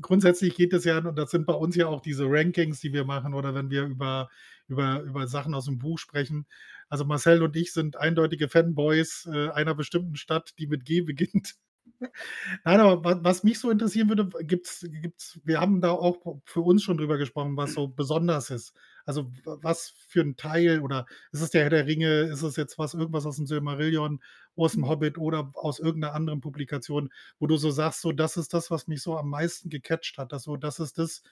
[0.02, 3.06] grundsätzlich geht es ja, und das sind bei uns ja auch diese Rankings, die wir
[3.06, 4.30] machen, oder wenn wir über,
[4.72, 6.48] über, über Sachen aus dem Buch sprechen.
[6.90, 11.56] Also Marcel und ich sind eindeutige Fanboys äh, einer bestimmten Stadt, die mit G beginnt.
[12.64, 16.62] Nein, aber wa- was mich so interessieren würde, gibt's, gibt's, wir haben da auch für
[16.62, 18.74] uns schon drüber gesprochen, was so besonders ist.
[19.06, 22.78] Also was für ein Teil oder ist es der Herr der Ringe, ist es jetzt
[22.78, 24.22] was, irgendwas aus dem Silmarillion,
[24.56, 28.54] aus dem Hobbit oder aus irgendeiner anderen Publikation, wo du so sagst, so das ist
[28.54, 30.32] das, was mich so am meisten gecatcht hat.
[30.32, 31.24] Das, so, das ist das,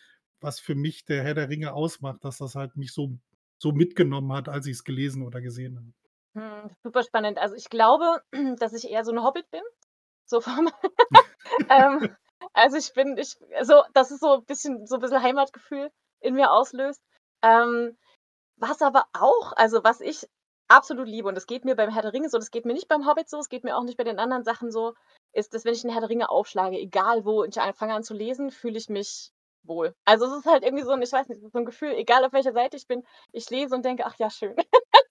[0.42, 3.18] was für mich der Herr der Ringe ausmacht, dass das halt mich so,
[3.62, 5.94] so mitgenommen hat, als ich es gelesen oder gesehen habe.
[6.36, 7.38] Hm, super spannend.
[7.38, 8.22] Also ich glaube,
[8.60, 9.62] dass ich eher so eine Hobbit bin.
[10.26, 10.70] So vom
[11.70, 12.16] ähm,
[12.54, 15.92] also ich bin, ich, so, das ist so ein bisschen, so ein bisschen Heimatgefühl
[16.22, 17.02] in mir auslöst.
[17.42, 17.98] Ähm,
[18.58, 20.28] was aber auch, also was ich
[20.68, 22.88] absolut liebe, und das geht mir beim Herr der Ringe so, das geht mir nicht
[22.88, 24.94] beim Hobbit so, es geht mir auch nicht bei den anderen Sachen so,
[25.34, 28.14] ist, dass wenn ich den Herr der Ringe aufschlage, egal wo ich fange an zu
[28.14, 29.32] lesen, fühle ich mich
[29.70, 29.96] wohl.
[30.04, 32.34] Also es ist halt irgendwie so ein, ich weiß nicht, so ein Gefühl, egal auf
[32.34, 34.56] welcher Seite ich bin, ich lese und denke, ach ja, schön.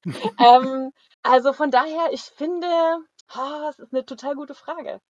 [0.38, 0.92] ähm,
[1.22, 2.68] also von daher, ich finde,
[3.36, 5.00] oh, es ist eine total gute Frage.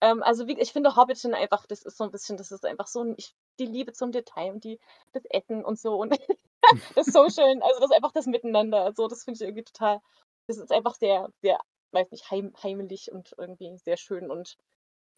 [0.00, 2.88] Ähm, also wie, ich finde Hobbiton einfach, das ist so ein bisschen, das ist einfach
[2.88, 4.80] so ein, ich, die Liebe zum Detail und die,
[5.12, 6.10] das Essen und so und
[6.96, 8.92] das Social, also das ist einfach das Miteinander.
[8.96, 10.00] So, das finde ich irgendwie total,
[10.48, 11.58] das ist einfach sehr, sehr,
[11.92, 14.56] weiß nicht, heim, heimelig und irgendwie sehr schön und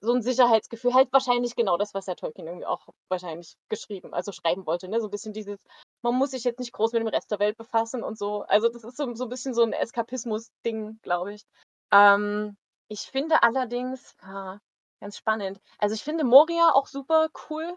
[0.05, 4.33] so ein Sicherheitsgefühl, halt wahrscheinlich genau das, was der Tolkien irgendwie auch wahrscheinlich geschrieben, also
[4.33, 5.01] schreiben wollte, ne?
[5.01, 5.61] So ein bisschen dieses,
[6.03, 8.43] man muss sich jetzt nicht groß mit dem Rest der Welt befassen und so.
[8.43, 11.45] Also das ist so, so ein bisschen so ein Eskapismus-Ding, glaube ich.
[11.93, 12.57] Ähm,
[12.89, 14.59] ich finde allerdings, ah,
[15.01, 15.61] ganz spannend.
[15.79, 17.77] Also ich finde Moria auch super cool.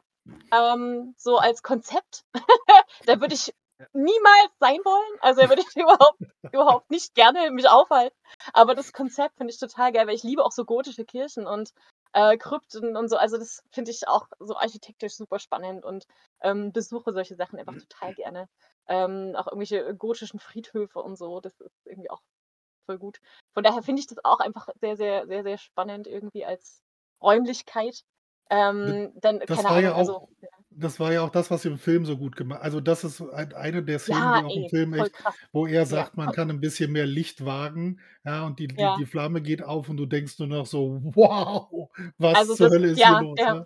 [0.52, 2.24] Ähm, so als Konzept.
[3.06, 3.54] da würde ich
[3.94, 5.20] niemals sein wollen.
[5.22, 6.20] Also da würde ich überhaupt,
[6.52, 8.16] überhaupt nicht gerne mich aufhalten.
[8.54, 11.72] Aber das Konzept finde ich total geil, weil ich liebe auch so gotische Kirchen und
[12.18, 13.18] äh, Krypten und so.
[13.18, 16.08] Also das finde ich auch so architektisch super spannend und
[16.42, 18.50] ähm, besuche solche Sachen einfach total gerne.
[18.88, 21.40] Ähm, auch irgendwelche gotischen Friedhöfe und so.
[21.42, 22.22] Das ist irgendwie auch
[22.88, 23.20] voll gut.
[23.54, 26.82] Von daher finde ich das auch einfach sehr, sehr, sehr, sehr spannend irgendwie als
[27.22, 28.04] Räumlichkeit.
[28.50, 30.30] Ähm, dann, Das keine war Ahnung, ja auch, also,
[30.72, 33.54] das war ja auch das, was im Film so gut gemacht Also das ist ein,
[33.54, 35.36] eine der Szenen, ja, die auch im ey, Film voll echt, krass.
[35.54, 35.88] wo er Ja.
[35.88, 38.94] sagt, man kann ein bisschen mehr Licht wagen, ja, und die, die, Ja.
[38.94, 42.72] die Flamme geht auf und du denkst nur noch so, wow, was Also zur das,
[42.72, 43.48] Hölle ist ja, hier los?
[43.48, 43.66] der, Ne?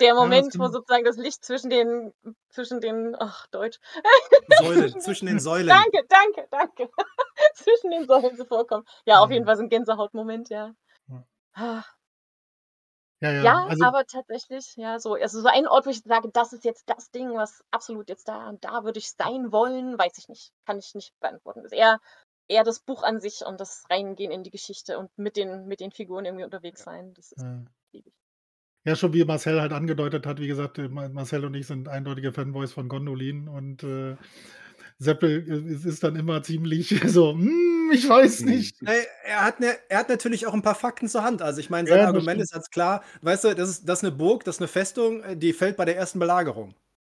[0.00, 2.12] der Ja, Moment, wo sozusagen das Licht zwischen den,
[2.50, 3.78] zwischen den, ach, Deutsch.
[4.46, 5.86] Säulen, zwischen den Säulen.
[5.92, 6.88] Danke, danke, danke.
[7.54, 8.84] zwischen den Säulen so vorkommen.
[9.06, 9.46] Ja, auf jeden Ja.
[9.46, 10.74] Fall so ein Gänsehautmoment, ja.
[11.08, 11.24] Ja.
[13.20, 16.28] Ja, ja, Ja, also aber tatsächlich, ja, so, also so ein Ort, wo ich sage,
[16.32, 19.98] das ist jetzt das Ding, was absolut jetzt da und da würde ich sein wollen,
[19.98, 20.52] weiß ich nicht.
[20.66, 21.62] Kann ich nicht beantworten.
[21.62, 22.00] Das ist eher,
[22.48, 25.80] eher das Buch an sich und das Reingehen in die Geschichte und mit den, mit
[25.80, 27.14] den Figuren irgendwie unterwegs sein.
[27.14, 27.64] Das ist ja.
[28.84, 31.88] Ja, schon wie Marcel halt angedeutet hat, wie gesagt, äh, Ma- Marcel und ich sind
[31.88, 34.16] eindeutige Fanboys von Gondolin und äh,
[34.98, 38.46] Seppel äh, es ist dann immer ziemlich so, "Hm, ich weiß Hm.
[38.46, 38.76] nicht.
[38.82, 41.40] Er, hat ne, er hat natürlich auch ein paar Fakten zur Hand.
[41.40, 43.04] Also ich meine, Ja, sein das Argument ist ganz klar.
[43.22, 45.76] Weißt du, das ist, das ist eine Burg, das ist eine Festung, äh, die fällt
[45.76, 46.74] bei der ersten Belagerung.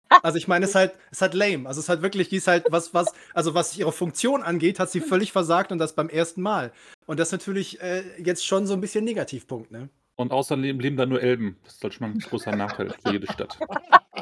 [0.23, 1.67] Also ich meine, es ist halt, es ist halt lame.
[1.67, 4.79] Also es ist halt wirklich, die ist halt, was, was, also was ihre Funktion angeht,
[4.79, 6.71] hat sie völlig versagt und das beim ersten Mal.
[7.07, 9.89] Und das ist natürlich äh, jetzt schon so ein bisschen Negativpunkt, ne?
[10.15, 11.57] Und außerdem leben da nur Elben.
[11.63, 13.57] Das ist halt schon mal ein großer Nachteil für jede Stadt.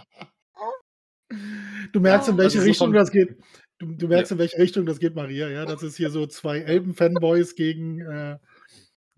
[1.92, 2.38] Du merkst, in Ah.
[2.40, 3.38] welche Das ist so Richtung das geht.
[3.80, 4.36] Du, du merkst, Ja.
[4.36, 5.50] in welche Richtung das geht, Maria.
[5.50, 8.38] Ja, das ist hier so zwei Elben-Fanboys gegen, äh,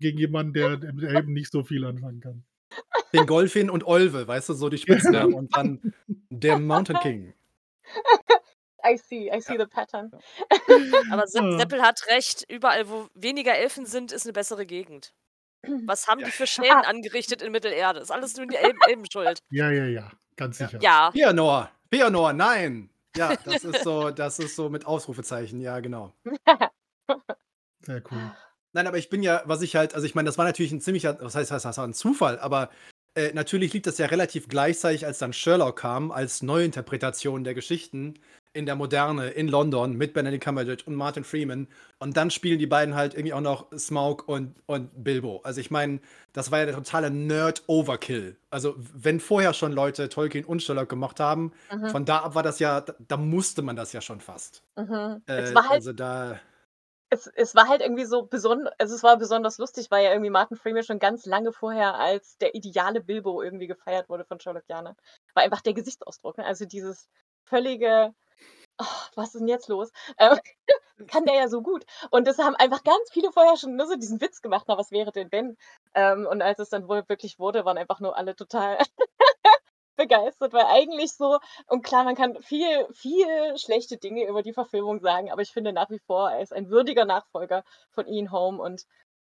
[0.00, 2.44] gegen jemanden, der mit Elben nicht so viel anfangen kann.
[3.12, 5.94] Den Golfin und Olve, weißt du, so die Spitznamen und dann
[6.30, 7.34] der Mountain King.
[8.86, 10.10] I see, I see the pattern.
[11.10, 11.58] Aber Ja.
[11.58, 15.14] Seppel hat recht, überall, wo weniger Elfen sind, ist eine bessere Gegend.
[15.86, 18.00] Was haben die für Schäden angerichtet in Mittelerde?
[18.00, 19.38] Ist alles nur die Elben, Elben schuld.
[19.50, 20.78] Ja, ja, ja, ganz sicher.
[20.82, 21.10] Ja.
[21.12, 22.90] Pianor, Pianor, nein.
[23.16, 26.12] Ja, das ist so, das ist so mit Ausrufezeichen, ja, genau.
[27.82, 28.32] Sehr cool.
[28.72, 30.80] Nein, aber ich bin ja, was ich halt, also ich meine, das war natürlich ein
[30.80, 32.70] ziemlicher, was heißt das, das war ein Zufall, aber
[33.14, 38.14] äh, natürlich liegt das ja relativ gleichzeitig, als dann Sherlock kam, als Neuinterpretation der Geschichten
[38.54, 41.68] in der Moderne in London mit Benedict Cumberbatch und Martin Freeman.
[41.98, 45.40] Und dann spielen die beiden halt irgendwie auch noch Smaug und, und Bilbo.
[45.44, 46.00] Also ich meine,
[46.32, 48.36] das war ja der totale Nerd-Overkill.
[48.50, 51.88] Also wenn vorher schon Leute Tolkien und Sherlock gemacht haben, Mhm.
[51.88, 54.62] von da ab war das ja, da, da musste man das ja schon fast.
[54.76, 55.22] Mhm.
[55.26, 56.38] Äh, es, war halt, also da,
[57.10, 60.30] es, es war halt irgendwie so besonders, also es war besonders lustig, weil ja irgendwie
[60.30, 64.96] Martin Freeman schon ganz lange vorher als der ideale Bilbo irgendwie gefeiert wurde von Sherlockianer.
[65.34, 66.44] War einfach der Gesichtsausdruck, ne?
[66.44, 67.08] also dieses
[67.44, 68.14] völlige,
[68.78, 69.90] oh, was ist denn jetzt los?
[70.18, 70.38] Ähm,
[71.08, 71.84] kann der ja so gut.
[72.10, 74.90] Und das haben einfach ganz viele vorher schon nur so diesen Witz gemacht, na, was
[74.90, 75.56] wäre denn wenn?
[75.94, 78.78] Ähm, und als es dann wohl wirklich wurde, waren einfach nur alle total
[79.96, 85.00] begeistert, weil eigentlich so, und klar, man kann viel, viel schlechte Dinge über die Verfilmung
[85.00, 88.60] sagen, aber ich finde nach wie vor, er ist ein würdiger Nachfolger von Ian Holm
[88.60, 88.84] und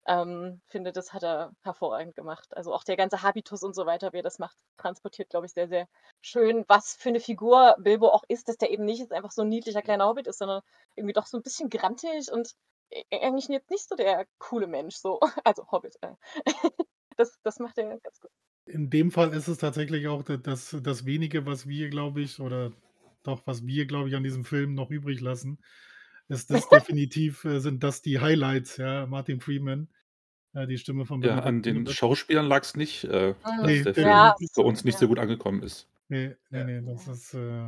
[0.06, 2.56] ähm, finde, das hat er hervorragend gemacht.
[2.56, 5.52] Also auch der ganze Habitus und so weiter, wie er das macht, transportiert, glaube ich,
[5.52, 5.88] sehr, sehr
[6.20, 9.42] schön, was für eine Figur Bilbo auch ist, dass der eben nicht jetzt einfach so
[9.42, 10.62] ein niedlicher kleiner Hobbit ist, sondern
[10.96, 12.54] irgendwie doch so ein bisschen grantig und
[12.90, 15.96] e- eigentlich jetzt nicht so der coole Mensch, so, also Hobbit.
[16.02, 16.14] Äh.
[17.16, 18.30] Das, das macht er ganz gut.
[18.66, 22.40] In dem Fall ist es tatsächlich auch da- das, das wenige, was wir, glaube ich,
[22.40, 22.72] oder
[23.22, 25.58] doch, was wir, glaube ich, an diesem Film noch übrig lassen,
[26.28, 29.88] ist das definitiv, äh, sind das die Highlights, ja, Martin Freeman,
[30.54, 31.86] äh, die Stimme von Ja, an den.
[31.86, 33.66] Schauspielern lag es nicht, äh, dass Mhm.
[33.66, 35.08] Nee, der Film Ja, bei uns nicht so ja.
[35.08, 35.88] gut angekommen ist.
[36.08, 36.64] Nee, nee, Ja.
[36.64, 37.66] nee, das ist, äh,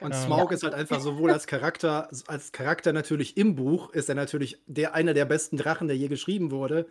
[0.00, 0.24] Und Ja.
[0.24, 4.62] Smaug ist halt einfach sowohl als Charakter, als Charakter natürlich im Buch, ist er natürlich
[4.66, 6.86] der, einer der besten Drachen, der je geschrieben wurde.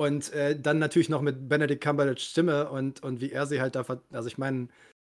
[0.00, 3.74] Und äh, dann natürlich noch mit Benedict Cumberbatch Stimme und, und wie er sie halt
[3.74, 4.68] da, ver- also ich meine,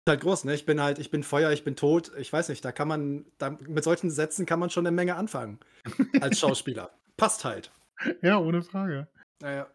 [0.08, 0.54] halt groß, ne?
[0.54, 2.12] Ich bin halt, ich bin Feuer, ich bin tot.
[2.18, 5.16] Ich weiß nicht, da kann man, da, mit solchen Sätzen kann man schon eine Menge
[5.16, 5.60] anfangen.
[6.22, 6.92] Als Schauspieler.
[7.18, 7.72] Passt halt.
[8.22, 9.08] ja, ohne Frage.
[9.42, 9.68] Naja.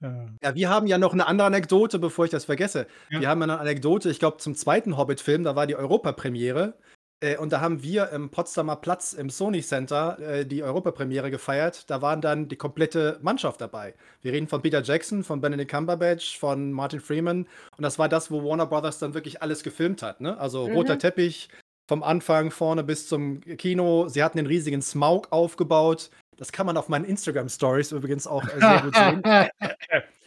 [0.00, 0.26] Ja.
[0.42, 2.86] Ja, wir haben ja noch eine andere Anekdote, bevor ich das vergesse.
[3.10, 3.20] Ja.
[3.20, 6.78] Wir haben ja eine Anekdote, ich glaube, zum zweiten Hobbit-Film, da war die Europapremiere.
[7.20, 11.88] Äh, und da haben wir im Potsdamer Platz im Sony Center äh, die Europapremiere gefeiert.
[11.90, 13.94] Da waren dann die komplette Mannschaft dabei.
[14.22, 17.46] Wir reden von Peter Jackson, von Benedict Cumberbatch, von Martin Freeman.
[17.76, 20.20] Und das war das, wo Warner Brothers dann wirklich alles gefilmt hat.
[20.20, 20.38] Ne?
[20.38, 20.74] Also Mhm.
[20.74, 21.48] roter Teppich,
[21.88, 24.08] vom Anfang vorne bis zum Kino.
[24.08, 26.10] Sie hatten den riesigen Smaug aufgebaut.
[26.36, 29.22] Das kann man auf meinen Instagram-Stories übrigens auch äh, sehr gut sehen.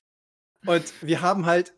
[0.66, 1.74] Und wir haben halt,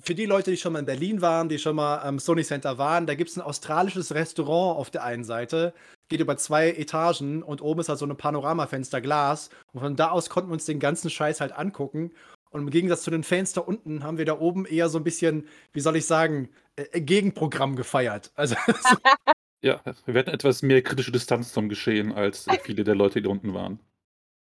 [0.00, 2.78] für die Leute, die schon mal in Berlin waren, die schon mal am Sony Center
[2.78, 5.74] waren, da gibt es ein australisches Restaurant auf der einen Seite,
[6.08, 9.50] geht über zwei Etagen und oben ist halt so ein Panoramafenster Glas.
[9.72, 12.12] Und von da aus konnten wir uns den ganzen Scheiß halt angucken.
[12.50, 15.04] Und im Gegensatz zu den Fans da unten haben wir da oben eher so ein
[15.04, 18.32] bisschen, wie soll ich sagen, äh, Gegenprogramm gefeiert.
[18.34, 18.56] Also
[19.62, 23.24] Ja, wir hatten etwas mehr kritische Distanz zum Geschehen als äh, viele der Leute, die
[23.24, 23.78] da unten waren.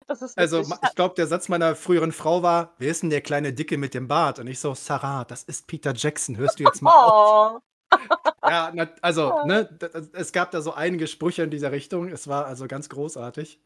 [0.08, 3.10] Das ist Also, wirklich- ich glaube, der Satz meiner früheren Frau war: Wer ist denn
[3.10, 4.40] der kleine Dicke mit dem Bart?
[4.40, 6.38] Und ich so: Sarah, das ist Peter Jackson.
[6.38, 7.62] Hörst du jetzt mal auf?
[7.92, 7.98] Oh,
[8.48, 9.70] Ja, na, also, ne,
[10.14, 12.10] es gab da so einige Sprüche in dieser Richtung.
[12.10, 13.60] Es war also ganz großartig.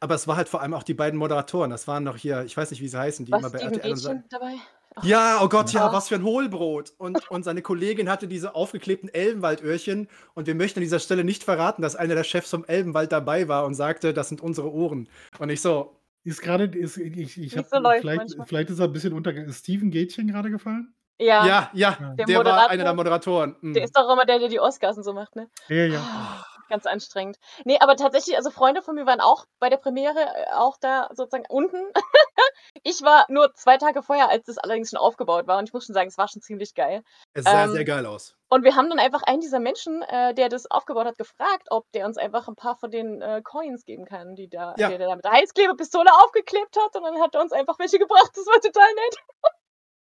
[0.00, 1.70] Aber es war halt vor allem auch die beiden Moderatoren.
[1.70, 3.74] Das waren noch hier, ich weiß nicht, wie sie heißen, die was immer bei Steven
[3.74, 3.94] RTL.
[3.94, 4.54] Gätchen dabei?
[5.02, 5.92] Ja, oh Gott, ja, Ja.
[5.92, 6.94] was für ein Hohlbrot.
[6.98, 10.08] Und, und seine Kollegin hatte diese aufgeklebten Elbenwaldöhrchen.
[10.34, 13.48] Und wir möchten an dieser Stelle nicht verraten, dass einer der Chefs vom Elbenwald dabei
[13.48, 15.08] war und sagte, das sind unsere Ohren.
[15.38, 18.92] Und ich so, Ist gerade, ist, ich, ich hab, so vielleicht, vielleicht ist er ein
[18.92, 19.50] bisschen untergegangen.
[19.50, 20.92] Ist Steven Gätchen gerade gefallen?
[21.20, 23.56] Ja, ja, ja, der, Der war Moderator, einer der Moderatoren.
[23.60, 23.74] Mhm.
[23.74, 25.48] der ist doch immer der, der die Oscars und so macht, ne?
[25.68, 26.44] Ja, ja.
[26.68, 27.38] Ganz anstrengend.
[27.64, 31.08] Nee, aber tatsächlich, also Freunde von mir waren auch bei der Premiere, äh, auch da
[31.12, 31.78] sozusagen unten.
[32.82, 35.58] ich war nur zwei Tage vorher, als das allerdings schon aufgebaut war.
[35.58, 37.02] Und ich muss schon sagen, es war schon ziemlich geil.
[37.34, 38.34] Es sah ähm, sehr geil aus.
[38.48, 41.90] Und wir haben dann einfach einen dieser Menschen, äh, der das aufgebaut hat, gefragt, ob
[41.92, 44.88] der uns einfach ein paar von den äh, Coins geben kann, die da, Ja.
[44.88, 46.96] der, der da mit der Heißklebepistole aufgeklebt hat.
[46.96, 48.30] Und dann hat er uns einfach welche gebracht.
[48.34, 49.16] Das war total nett.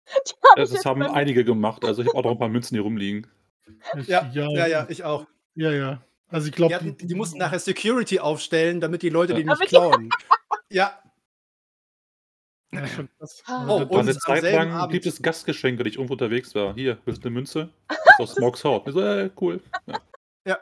[0.50, 1.84] hab Ja, das haben dann- einige gemacht.
[1.84, 3.30] Also ich habe auch noch ein paar Münzen hier rumliegen.
[3.98, 5.26] Ich, Ja, ja, ja, ich auch.
[5.54, 6.00] Ja, ja.
[6.28, 9.46] Also ich Die, glaube, hatten, die mussten nachher Security aufstellen, damit die Leute die Ja.
[9.46, 10.10] nicht Damit- klauen.
[10.70, 10.98] Ja.
[12.72, 12.78] Ah.
[13.08, 16.54] Oh, Also, War und eine Zeit lang Abend- gibt es Gastgeschenke, wenn ich irgendwo unterwegs
[16.54, 16.74] war.
[16.74, 17.70] Hier, willst du eine Münze?
[17.88, 18.86] Das ist aus Smogs Haut.
[18.88, 19.60] Ich so, äh, cool.
[19.86, 20.00] Ja.
[20.46, 20.58] Ja.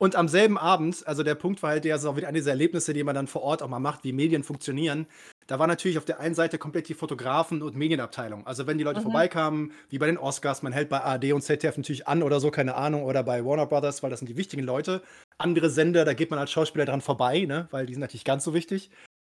[0.00, 2.92] Und am selben Abend, also der Punkt war halt der, so wieder an diese Erlebnisse,
[2.92, 5.06] die man dann vor Ort auch mal macht, wie Medien funktionieren.
[5.48, 8.46] Da war natürlich auf der einen Seite komplett die Fotografen und Medienabteilung.
[8.46, 9.04] Also wenn die Leute Mhm.
[9.04, 12.52] vorbeikamen, wie bei den Oscars, man hält bei ARD und ZDF natürlich an oder so,
[12.52, 15.02] keine Ahnung, oder bei Warner Brothers, weil das sind die wichtigen Leute.
[15.36, 18.44] Andere Sender, da geht man als Schauspieler dran vorbei, ne, weil die sind natürlich ganz
[18.44, 18.90] so wichtig.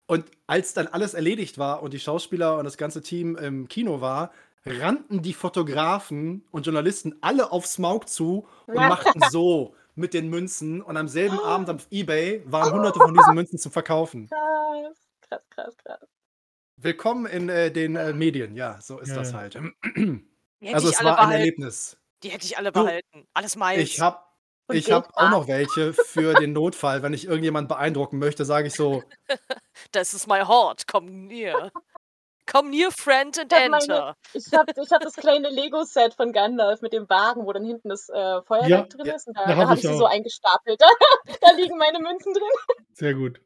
[0.06, 4.00] Und als dann alles erledigt war und die Schauspieler und das ganze Team im Kino
[4.00, 4.32] war,
[4.66, 10.82] rannten die Fotografen und Journalisten alle auf Smaug zu und machten so mit den Münzen.
[10.82, 14.28] Und am selben Abend auf Ebay waren hunderte von diesen Münzen zum Verkaufen.
[14.28, 16.08] Krass, krass, krass, krass.
[16.76, 19.56] Willkommen in äh, den äh, Medien, ja, so ist Ja, das halt.
[20.72, 21.32] Also es war ein behalten.
[21.32, 21.96] Erlebnis.
[22.22, 23.26] Die hätte ich alle Du, behalten.
[23.34, 23.82] Alles meins.
[23.82, 24.18] Ich habe
[24.72, 27.02] ich hab auch noch welche für den Notfall.
[27.02, 29.02] Wenn ich irgendjemand beeindrucken möchte, sage ich so,
[29.92, 30.86] Das ist my heart.
[30.86, 31.72] Komm near.
[32.50, 34.16] Komm near, friend, and Ich hab meine, enter.
[34.32, 37.88] ich habe ich hab das kleine Lego-Set von Gandalf mit dem Wagen, wo dann hinten
[37.88, 39.26] das äh, Feuerwerk Ja, drin ja, ist.
[39.28, 40.80] Und da, da habe habe ich ich sie so eingestapelt.
[41.40, 42.86] da liegen meine Münzen drin.
[42.94, 43.40] Sehr gut.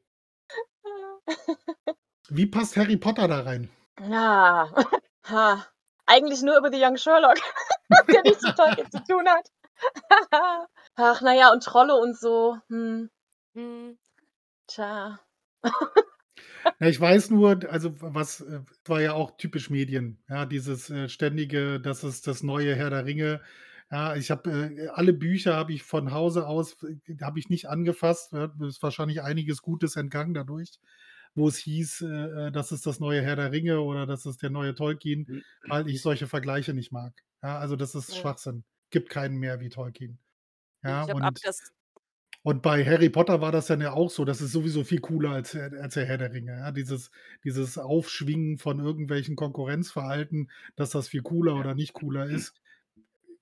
[2.30, 3.70] Wie passt Harry Potter da rein?
[4.08, 4.68] Ja,
[5.28, 5.66] ha.
[6.06, 7.38] eigentlich nur über The Young Sherlock,
[8.08, 9.48] der nichts mit Tolkien zu tun hat.
[10.96, 12.56] Ach, naja, und Trolle und so.
[12.68, 13.10] Hm,
[13.54, 13.98] Hm.
[14.66, 15.18] tja.
[16.80, 21.08] Ja, ich weiß nur, also was äh, war ja auch typisch Medien, ja, dieses äh,
[21.08, 23.40] ständige, das ist das neue Herr der Ringe.
[23.90, 27.68] Ja, ich habe äh, alle Bücher habe ich von Hause aus äh, habe ich nicht
[27.68, 28.32] angefasst.
[28.32, 30.80] Ja, ist wahrscheinlich einiges Gutes entgangen dadurch,
[31.34, 34.42] wo es hieß, äh, äh, das ist das neue Herr der Ringe oder das ist
[34.42, 37.14] der neue Tolkien, hm, weil ich solche Vergleiche nicht mag.
[37.42, 38.16] Ja, also das ist Ja.
[38.16, 38.64] Schwachsinn.
[38.90, 40.18] Gibt keinen mehr wie Tolkien.
[40.84, 41.70] Ja, Ich habe ab das.
[42.44, 44.26] Und bei Harry Potter war das dann ja auch so.
[44.26, 46.52] Das ist sowieso viel cooler als, als der Herr der Ringe.
[46.52, 46.72] Ja?
[46.72, 47.10] Dieses,
[47.42, 52.60] dieses Aufschwingen von irgendwelchen Konkurrenzverhalten, dass das viel cooler oder nicht cooler ist.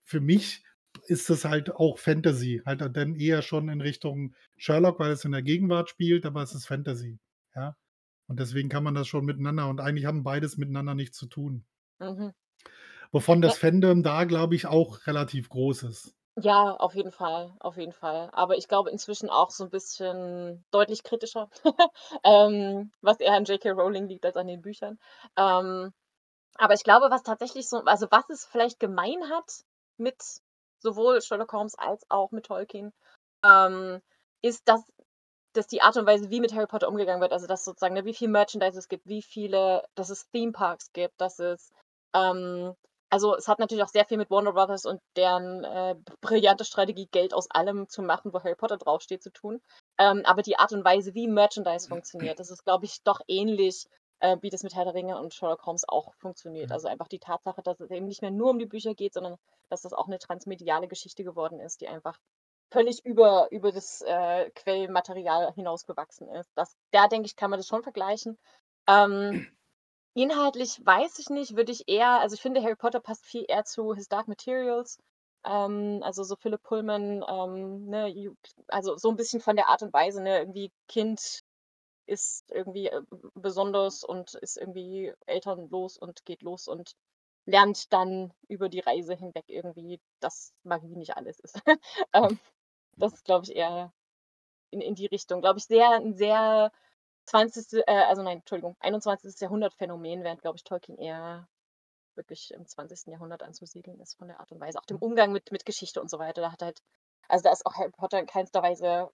[0.04, 0.62] Für mich
[1.08, 2.62] ist das halt auch Fantasy.
[2.64, 6.54] Halt dann eher schon in Richtung Sherlock, weil es in der Gegenwart spielt, aber es
[6.54, 7.18] ist Fantasy.
[7.56, 7.76] Ja.
[8.28, 9.68] Und deswegen kann man das schon miteinander.
[9.68, 11.64] Und eigentlich haben beides miteinander nichts zu tun.
[11.98, 12.30] Mhm.
[13.10, 16.14] Wovon Ja, das Fandom da, glaube ich, auch relativ groß ist.
[16.36, 18.30] Ja, auf jeden Fall, auf jeden Fall.
[18.32, 21.48] Aber ich glaube inzwischen auch so ein bisschen deutlich kritischer,
[22.24, 23.70] ähm, was eher an J.K.
[23.72, 24.98] Rowling liegt als an den Büchern.
[25.36, 25.92] Ähm,
[26.56, 29.64] aber ich glaube, was tatsächlich so, also was es vielleicht gemein hat
[29.98, 30.16] mit
[30.80, 32.92] sowohl Sherlock Holmes als auch mit Tolkien,
[33.44, 34.02] ähm,
[34.42, 34.82] ist, dass,
[35.54, 38.04] dass die Art und Weise, wie mit Harry Potter umgegangen wird, also dass sozusagen, ne,
[38.04, 41.72] wie viel Merchandise es gibt, wie viele, dass es Theme Parks gibt, dass es,
[42.14, 42.74] ähm,
[43.12, 47.08] also es hat natürlich auch sehr viel mit Warner Brothers und deren äh, brillante Strategie,
[47.12, 49.60] Geld aus allem zu machen, wo Harry Potter draufsteht, zu tun.
[49.98, 53.84] Ähm, aber die Art und Weise, wie Merchandise funktioniert, das ist, glaube ich, doch ähnlich,
[54.20, 56.70] äh, wie das mit Herr der Ringe und Sherlock Holmes auch funktioniert.
[56.70, 56.76] Ja.
[56.76, 59.36] Also einfach die Tatsache, dass es eben nicht mehr nur um die Bücher geht, sondern
[59.68, 62.18] dass das auch eine transmediale Geschichte geworden ist, die einfach
[62.70, 66.50] völlig über, über das äh, Quellmaterial hinausgewachsen ist.
[66.54, 68.38] Das, da denke ich, kann man das schon vergleichen.
[68.88, 69.46] Ähm,
[70.14, 73.64] inhaltlich weiß ich nicht, würde ich eher, also ich finde, Harry Potter passt viel eher
[73.64, 74.98] zu His Dark Materials.
[75.44, 78.34] Ähm, also so Philip Pullman, ähm, ne,
[78.68, 81.42] also so ein bisschen von der Art und Weise, ne, irgendwie Kind
[82.06, 83.02] ist irgendwie äh,
[83.34, 86.92] besonders und ist irgendwie elternlos und geht los und
[87.46, 91.60] lernt dann über die Reise hinweg irgendwie, dass Magie nicht alles ist.
[92.12, 92.38] ähm,
[92.96, 93.92] das ist, glaube ich, eher
[94.70, 95.40] in, in die Richtung.
[95.40, 96.72] Glaube ich, sehr, ein sehr
[97.26, 97.84] 20.
[97.86, 99.40] Äh, also nein, Entschuldigung, 21.
[99.40, 101.48] Jahrhundert Phänomen, während, glaube ich, Tolkien eher
[102.14, 103.06] wirklich im 20.
[103.12, 104.78] Jahrhundert anzusiedeln ist von der Art und Weise.
[104.78, 106.42] Auch dem Umgang mit, mit Geschichte und so weiter.
[106.42, 106.82] Da hat halt,
[107.28, 109.10] also da ist auch Harry Potter in keinster Weise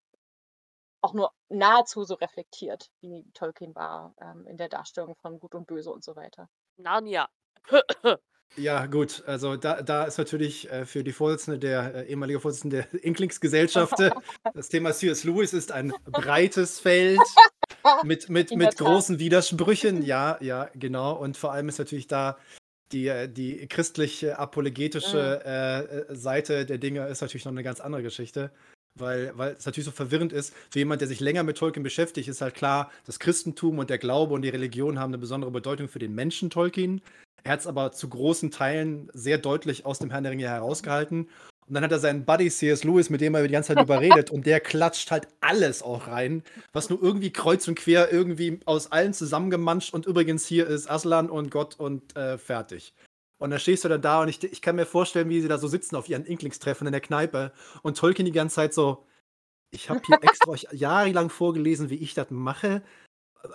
[1.00, 5.66] auch nur nahezu so reflektiert, wie Tolkien war ähm, in der Darstellung von Gut und
[5.66, 6.48] Böse und so weiter.
[6.76, 7.28] Narnia.
[8.56, 12.88] Ja, gut, also da, da ist natürlich äh, für die Vorsitzende der äh, ehemalige Vorsitzende
[12.92, 13.94] der Inklingsgesellschaft
[14.54, 15.24] das Thema C.S.
[15.24, 17.20] Lewis ist ein breites Feld
[18.04, 20.02] mit, mit, mit großen Widersprüchen.
[20.02, 21.12] Ja, ja, genau.
[21.12, 22.38] Und vor allem ist natürlich da
[22.92, 27.80] die, äh, die christliche, apologetische äh, äh, Seite der Dinge ist natürlich noch eine ganz
[27.80, 28.50] andere Geschichte.
[28.94, 32.26] Weil, weil es natürlich so verwirrend ist, für jemand, der sich länger mit Tolkien beschäftigt,
[32.26, 35.86] ist halt klar, das Christentum und der Glaube und die Religion haben eine besondere Bedeutung
[35.86, 37.00] für den Menschen Tolkien.
[37.44, 41.28] Er hat es aber zu großen Teilen sehr deutlich aus dem Herrn der Ringe herausgehalten.
[41.68, 42.82] Und dann hat er seinen Buddy C.S.
[42.82, 46.42] Lewis, mit dem er die ganze Zeit überredet, und der klatscht halt alles auch rein,
[46.72, 51.28] was nur irgendwie kreuz und quer irgendwie aus allen zusammengemanscht und übrigens hier ist Aslan
[51.28, 52.94] und Gott und äh, fertig.
[53.38, 55.58] Und dann stehst du dann da und ich, ich kann mir vorstellen, wie sie da
[55.58, 57.52] so sitzen auf ihren Inklingstreffen in der Kneipe
[57.82, 59.04] und Tolkien die ganze Zeit so,
[59.70, 62.82] ich habe hier extra euch jahrelang vorgelesen, wie ich das mache.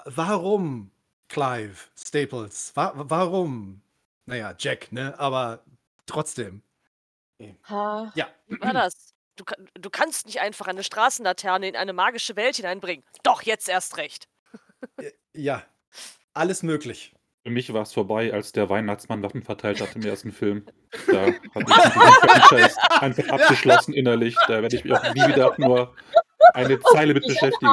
[0.05, 0.91] Warum,
[1.27, 2.71] Clive Staples?
[2.75, 3.81] Wa warum?
[4.25, 5.19] Naja, Jack, ne?
[5.19, 5.63] Aber
[6.05, 6.61] trotzdem.
[7.69, 8.27] Ha, Ja.
[8.47, 9.13] Wie war das?
[9.35, 13.03] Du, du kannst nicht einfach eine Straßenlaterne in eine magische Welt hineinbringen.
[13.23, 14.27] Doch, jetzt erst recht.
[15.33, 15.63] Ja,
[16.33, 17.13] alles möglich.
[17.43, 20.65] Für mich war es vorbei, als der Weihnachtsmann Waffen verteilt hat im ersten Film.
[21.07, 24.35] Da hat ich Franchise einfach abgeschlossen innerlich.
[24.47, 25.95] Da werde ich mich auch nie wieder nur
[26.53, 27.67] eine Zeile mit beschäftigen.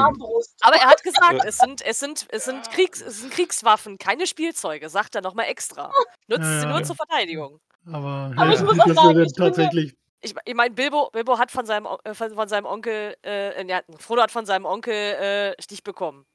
[0.62, 4.26] Aber er hat gesagt, es sind, es sind, es sind, Kriegs, es sind Kriegswaffen, keine
[4.26, 5.92] Spielzeuge, sagt er nochmal extra.
[6.28, 7.61] Nutzt sie nur zur Verteidigung.
[7.86, 9.96] Aber, Aber ja, ich muss auch sagen, ich tatsächlich.
[10.22, 13.80] Ich, ich meine, Bilbo, Bilbo hat von seinem, äh, von, von seinem Onkel, äh, ja,
[13.98, 16.26] Frodo hat von seinem Onkel äh, Stich bekommen.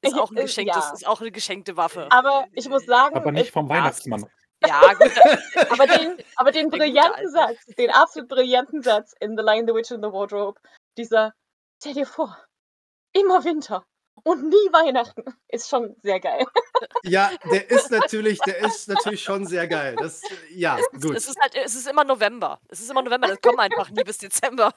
[0.00, 0.92] Ist auch, ein Äh, geschenktes, ja.
[0.94, 2.08] ist auch eine geschenkte Waffe.
[2.10, 4.24] Aber ich muss sagen, Aber nicht vom Weihnachtsmann.
[4.66, 5.10] Ja, gut.
[5.70, 7.30] aber den, aber den brillanten.
[7.30, 10.60] Satz, den absolut brillanten Satz in The Lion, the Witch and the Wardrobe,
[10.98, 11.32] dieser,
[11.78, 12.36] stell dir vor,
[13.14, 13.86] immer Winter
[14.24, 16.44] und nie Weihnachten, ist schon sehr geil.
[17.02, 19.96] Ja, der ist natürlich, der ist natürlich schon sehr geil.
[19.98, 20.22] Das,
[20.54, 21.16] ja, gut.
[21.16, 22.60] Es ist halt, es ist immer November.
[22.68, 24.72] Es ist immer November, das kommt einfach nie bis Dezember.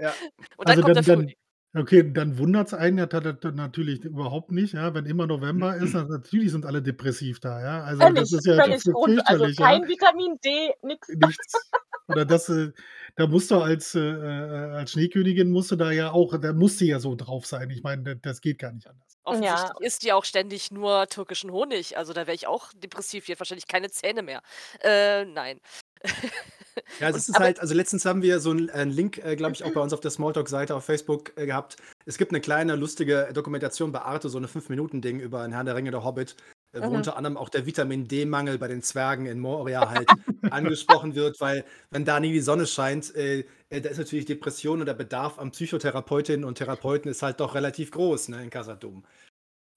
[0.00, 0.14] Ja.
[0.56, 1.36] Und dann Also kommt dann, der dann, Frühling.
[1.74, 3.08] Okay, dann wundert es einen ja
[3.52, 7.82] natürlich überhaupt nicht, ja, wenn immer November ist, dann natürlich sind alle depressiv da, ja.
[7.82, 9.20] Also Völlig, das ist ja völlig rund.
[9.26, 9.88] Also kein ja.
[9.88, 11.08] Vitamin D, nix.
[11.08, 11.70] Nichts.
[12.08, 12.72] Oder das, äh,
[13.16, 16.80] da musst du als, äh, äh, als Schneekönigin musst du da ja auch, da musst
[16.80, 17.70] du ja so drauf sein.
[17.70, 19.18] Ich meine, das, das geht gar nicht anders.
[19.24, 19.72] Offensichtlich Ja.
[19.80, 21.96] isst die auch ständig nur türkischen Honig.
[21.96, 23.26] Also da wäre ich auch depressiv.
[23.26, 24.42] Die hat wahrscheinlich keine Zähne mehr.
[24.82, 25.60] Äh, nein.
[27.00, 29.52] Ja, es ist Aber- halt, also letztens haben wir so einen, einen Link, äh, glaube
[29.54, 31.76] ich, auch bei uns auf der Smalltalk-Seite auf Facebook äh, gehabt.
[32.06, 35.74] Es gibt eine kleine, lustige Dokumentation bei Arte, so eine 5-Minuten-Ding über ein Herrn der
[35.76, 36.36] Ringe, der Hobbit,
[36.72, 36.96] äh, wo Mhm.
[36.96, 40.08] unter anderem auch der Vitamin D-Mangel bei den Zwergen in Moria halt
[40.50, 44.80] angesprochen wird, weil wenn da nie die Sonne scheint, äh, äh, da ist natürlich Depression
[44.80, 49.04] und der Bedarf an Psychotherapeutinnen und Therapeuten ist halt doch relativ groß, ne, in Casadum.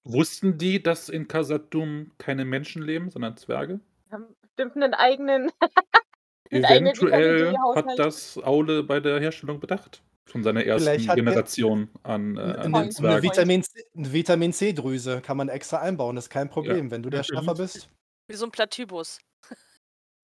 [0.08, 3.80] Wussten die, dass in Khazad-dûm keine Menschen leben, sondern Zwerge?
[4.12, 5.50] Haben bestimmt einen eigenen.
[6.50, 10.02] Eventuell hat das Aule bei der Herstellung bedacht.
[10.28, 13.22] Von seiner ersten er- Generation an, äh, an Eine.
[13.24, 17.10] Vitamin C- eine Vitamin C-Drüse kann man extra einbauen, das ist kein Problem, wenn du
[17.10, 17.24] der.
[17.24, 17.89] Schaffer bist.
[18.28, 19.20] Wie so ein Platybus.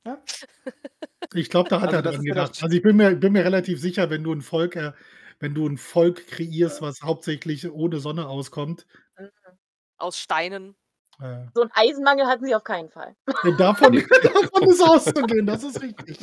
[1.34, 2.62] Ich glaube, da hat Also er dran ja gedacht.
[2.64, 4.92] Also ich bin mir, bin mir relativ sicher, wenn du ein Volk, äh,
[5.40, 8.86] wenn du ein Volk kreierst, was hauptsächlich ohne Sonne auskommt,
[9.98, 10.76] Aus Steinen.
[11.22, 13.16] Äh, So einen Eisenmangel hatten sie auf keinen Fall.
[13.58, 13.94] davon,
[14.24, 16.20] davon ist auszugehen, das ist richtig.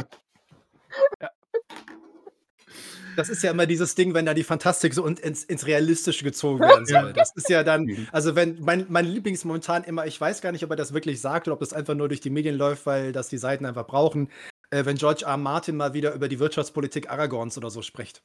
[3.17, 6.61] Das ist ja immer dieses Ding, wenn da die Fantastik so ins, ins Realistische gezogen
[6.61, 7.03] werden Ja.
[7.03, 7.13] soll.
[7.13, 8.09] Das ist ja dann, Mhm.
[8.13, 11.21] also wenn, mein, mein Lieblings momentan immer, ich weiß gar nicht, ob er das wirklich
[11.21, 13.87] sagt oder ob das einfach nur durch die Medien läuft, weil das die Seiten einfach
[13.89, 14.31] brauchen,
[14.71, 15.37] äh, wenn George R.
[15.37, 18.23] Martin mal wieder über die Wirtschaftspolitik Aragorns oder so spricht.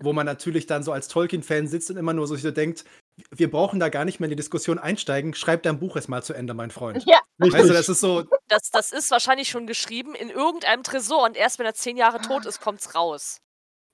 [0.00, 2.84] Wo man natürlich dann so als Tolkien-Fan sitzt und immer nur so, so denkt,
[3.30, 6.22] wir brauchen da gar nicht mehr in die Diskussion einsteigen, schreib dein Buch erst mal
[6.22, 7.04] zu Ende, mein Freund.
[7.06, 7.60] Ja, Richtig.
[7.60, 11.36] Weißt du, das ist so, Das, das ist wahrscheinlich schon geschrieben in irgendeinem Tresor und
[11.36, 13.38] erst wenn er zehn Jahre tot ist, kommt's raus.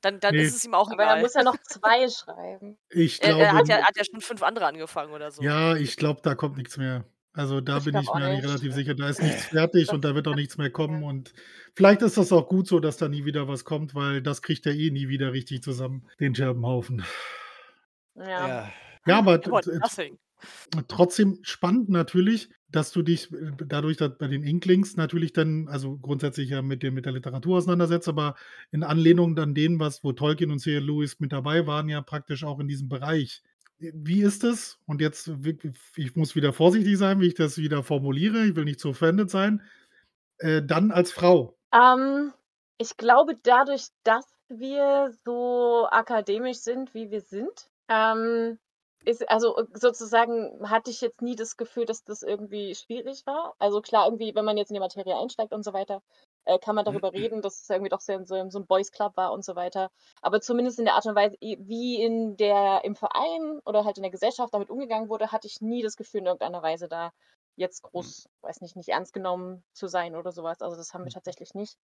[0.00, 0.42] Dann, dann Nee.
[0.42, 1.22] ist es ihm auch aber er egal.
[1.22, 2.78] muss ja noch zwei schreiben.
[2.90, 5.42] ich er, glaube, er hat, ja, hat ja schon fünf andere angefangen oder so.
[5.42, 7.04] ja, ich glaube, da kommt nichts mehr.
[7.32, 10.26] Also da Ich bin ich mir relativ sicher, da ist nichts fertig und da wird
[10.28, 11.02] auch nichts mehr kommen.
[11.02, 11.32] Und
[11.74, 14.66] vielleicht ist das auch gut so, dass da nie wieder was kommt, weil das kriegt
[14.66, 17.04] er eh nie wieder richtig zusammen, den Scherbenhaufen.
[18.14, 18.48] Ja.
[18.48, 18.72] ja.
[19.09, 20.18] Ja, aber t- nothing.
[20.88, 25.96] trotzdem spannend natürlich, dass du dich äh, dadurch, dass bei den Inklings natürlich dann, also
[25.96, 28.36] grundsätzlich ja mit, dem, mit der Literatur auseinandersetzt, aber
[28.70, 30.84] in Anlehnung an denen, was, wo Tolkien und C.L.
[30.84, 33.42] Lewis mit dabei waren, ja praktisch auch in diesem Bereich.
[33.78, 34.78] Wie ist es?
[34.86, 35.30] Und jetzt,
[35.96, 39.30] ich muss wieder vorsichtig sein, wie ich das wieder formuliere, ich will nicht zu offended
[39.30, 39.62] sein,
[40.38, 41.56] äh, dann als Frau.
[41.72, 42.32] Ähm,
[42.78, 48.59] ich glaube, dadurch, dass wir so akademisch sind, wie wir sind, ähm,
[49.09, 53.54] ist, also äh, sozusagen hatte ich jetzt nie das Gefühl, dass das irgendwie schwierig war.
[53.59, 56.02] Also klar, irgendwie, wenn man jetzt in die Materie einsteigt und so weiter,
[56.44, 59.16] äh, kann man darüber reden, dass es irgendwie doch sehr so, so ein Boys Club
[59.16, 59.90] war und so weiter.
[60.22, 64.02] Aber zumindest in der Art und Weise, wie in der, im Verein oder halt in
[64.02, 67.12] der Gesellschaft damit umgegangen wurde, hatte ich nie das Gefühl, in irgendeiner Weise da
[67.56, 70.62] jetzt groß, weiß nicht, nicht ernst genommen zu sein oder sowas.
[70.62, 71.76] Also das haben wir tatsächlich nicht.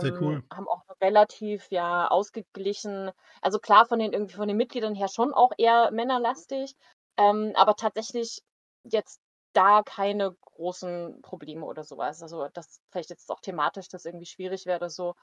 [0.00, 0.34] Sehr cool.
[0.34, 3.10] Ähm, haben auch relativ ja ausgeglichen.
[3.40, 6.74] Also klar, von den irgendwie von den Mitgliedern her schon auch eher männerlastig,
[7.16, 8.42] ähm, aber tatsächlich
[8.84, 9.20] jetzt
[9.52, 12.22] da keine großen Probleme oder sowas.
[12.22, 15.14] Also das vielleicht jetzt auch thematisch das irgendwie schwierig wäre oder so.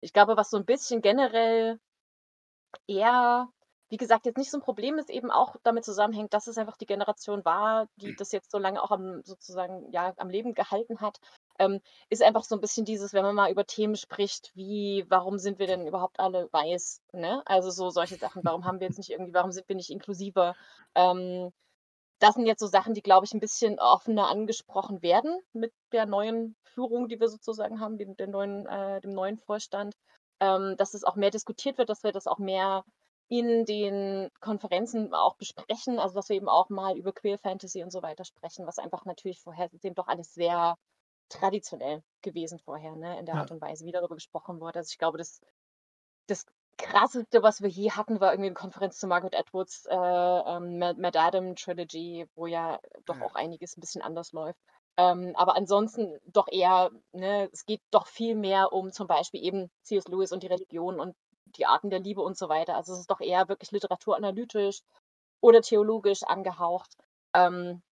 [0.00, 1.78] Ich glaube, was so ein bisschen generell
[2.86, 3.48] eher,
[3.88, 6.76] wie gesagt, jetzt nicht so ein Problem ist, eben auch damit zusammenhängt, dass es einfach
[6.76, 11.00] die Generation war, die das jetzt so lange auch am sozusagen ja am Leben gehalten
[11.00, 11.18] hat,
[11.58, 11.80] ähm,
[12.10, 15.58] ist einfach so ein bisschen dieses, wenn man mal über Themen spricht, wie, warum sind
[15.58, 17.42] wir denn überhaupt alle weiß, ne?
[17.46, 20.54] Also so solche Sachen, warum haben wir jetzt nicht irgendwie, warum sind wir nicht inklusiver?
[20.94, 21.52] Ähm,
[22.20, 26.06] das sind jetzt so Sachen, die, glaube ich, ein bisschen offener angesprochen werden mit der
[26.06, 29.94] neuen Führung, die wir sozusagen haben, dem, neuen, äh, dem neuen Vorstand.
[30.40, 32.84] ähm, dass es auch mehr diskutiert wird, dass wir das auch mehr
[33.28, 37.90] in den Konferenzen auch besprechen, also dass wir eben auch mal über Queer Fantasy und
[37.92, 40.76] so weiter sprechen, was einfach natürlich vorher dem doch alles sehr
[41.28, 43.40] traditionell gewesen vorher, ne, in der Ja.
[43.40, 44.78] Art und Weise, wie darüber gesprochen wurde.
[44.80, 45.40] Also ich glaube, das,
[46.26, 46.46] das
[46.78, 51.00] krasseste, was wir je hatten, war irgendwie eine Konferenz zu Margaret Atwoods äh, ähm, Mad
[51.00, 53.22] Mad Adam Trilogy, wo ja doch Ja.
[53.22, 54.58] auch einiges ein bisschen anders läuft.
[54.96, 59.70] Ähm, aber ansonsten doch eher, ne, es geht doch viel mehr um zum Beispiel eben
[59.82, 60.08] C.S.
[60.08, 61.16] Lewis und die Religion und
[61.56, 62.76] die Arten der Liebe und so weiter.
[62.76, 64.82] Also es ist doch eher wirklich literaturanalytisch
[65.40, 66.96] oder theologisch angehaucht.
[67.34, 67.82] Ähm,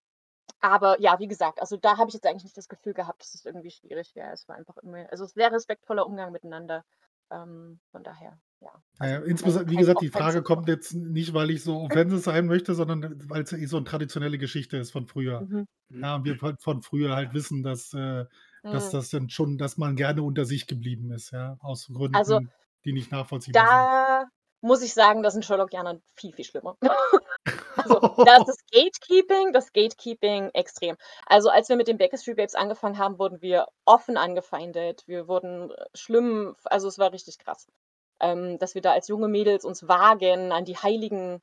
[0.61, 3.35] aber ja, wie gesagt, also da habe ich jetzt eigentlich nicht das Gefühl gehabt, dass
[3.35, 4.33] es irgendwie schwierig wäre.
[4.33, 6.85] Es war einfach immer, also es sehr respektvoller Umgang miteinander.
[7.31, 8.71] Ähm, von daher, ja.
[8.99, 10.11] Naja, Also insbesondere, kein, wie gesagt, die.
[10.11, 13.77] Frage kommt jetzt nicht, weil ich so offensive sein möchte, sondern weil es eh so
[13.77, 15.41] eine traditionelle Geschichte ist von früher.
[15.41, 15.67] Mhm.
[15.91, 18.25] Ja, und wir von, früher halt wissen, dass, äh,
[18.63, 18.93] dass Mhm.
[18.93, 22.41] das dann schon, dass man gerne unter sich geblieben ist, ja, aus Gründen, Also
[22.85, 24.36] die nicht nachvollziehbar sind.
[24.61, 26.77] Muss ich sagen, das sind Sherlockianer viel, viel schlimmer.
[27.77, 30.97] Also da ist das Gatekeeping, das Gatekeeping extrem.
[31.27, 35.03] Also als wir mit den Baker Street Babes angefangen haben, wurden wir offen angefeindet.
[35.07, 37.67] Wir wurden äh, schlimm, also es war richtig krass,
[38.21, 41.43] ähm, dass wir da als junge Mädels uns wagen, an die heiligen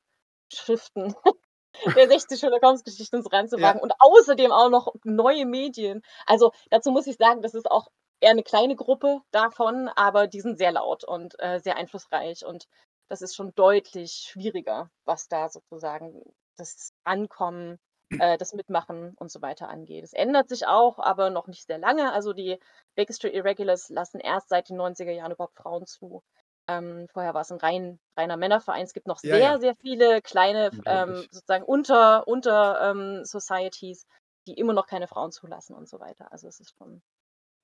[0.52, 1.14] Schriften
[1.96, 3.82] der 60 Sherlock Holmes Geschichten uns ranzuwagen Ja.
[3.82, 6.02] und außerdem auch noch neue Medien.
[6.26, 7.88] Also dazu muss ich sagen, das ist auch
[8.20, 12.66] eher eine kleine Gruppe davon, aber die sind sehr laut und äh, sehr einflussreich und
[13.08, 16.22] das ist schon deutlich schwieriger, was da sozusagen
[16.56, 17.78] das Ankommen,
[18.18, 20.04] äh, das Mitmachen und so weiter angeht.
[20.04, 22.12] Es ändert sich auch, aber noch nicht sehr lange.
[22.12, 22.58] Also die
[22.96, 26.22] Baker Street Irregulars lassen erst seit den 90er Jahren überhaupt Frauen zu.
[26.66, 28.84] Ähm, vorher war es ein rein, reiner Männerverein.
[28.84, 29.60] Es gibt noch Ja, sehr, ja.
[29.60, 34.06] sehr viele kleine ähm, sozusagen unter, unter ähm, Societies,
[34.46, 36.32] die immer noch keine Frauen zulassen und so weiter.
[36.32, 37.02] Also es ist schon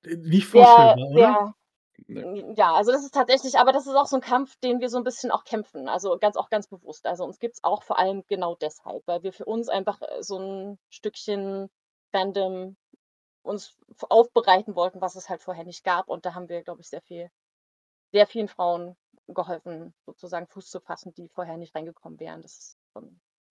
[0.04, 1.38] Nicht sehr, vorstellbar, oder?
[1.38, 1.54] sehr
[2.06, 2.54] Ne.
[2.56, 4.98] ja, also das ist tatsächlich, aber das ist auch so ein Kampf, den wir so
[4.98, 5.88] ein bisschen auch kämpfen.
[5.88, 7.06] Also ganz auch ganz bewusst.
[7.06, 10.22] Also uns gibt es auch vor allem genau deshalb, weil wir für uns einfach äh,
[10.22, 11.70] so ein Stückchen
[12.12, 12.76] Fandom
[13.42, 13.76] uns
[14.08, 16.08] aufbereiten wollten, was es halt vorher nicht gab.
[16.08, 17.30] Und da haben wir, glaube ich, sehr viel,
[18.12, 18.96] sehr vielen Frauen
[19.28, 22.42] geholfen, sozusagen Fuß zu fassen, die vorher nicht reingekommen wären.
[22.42, 22.78] Das ist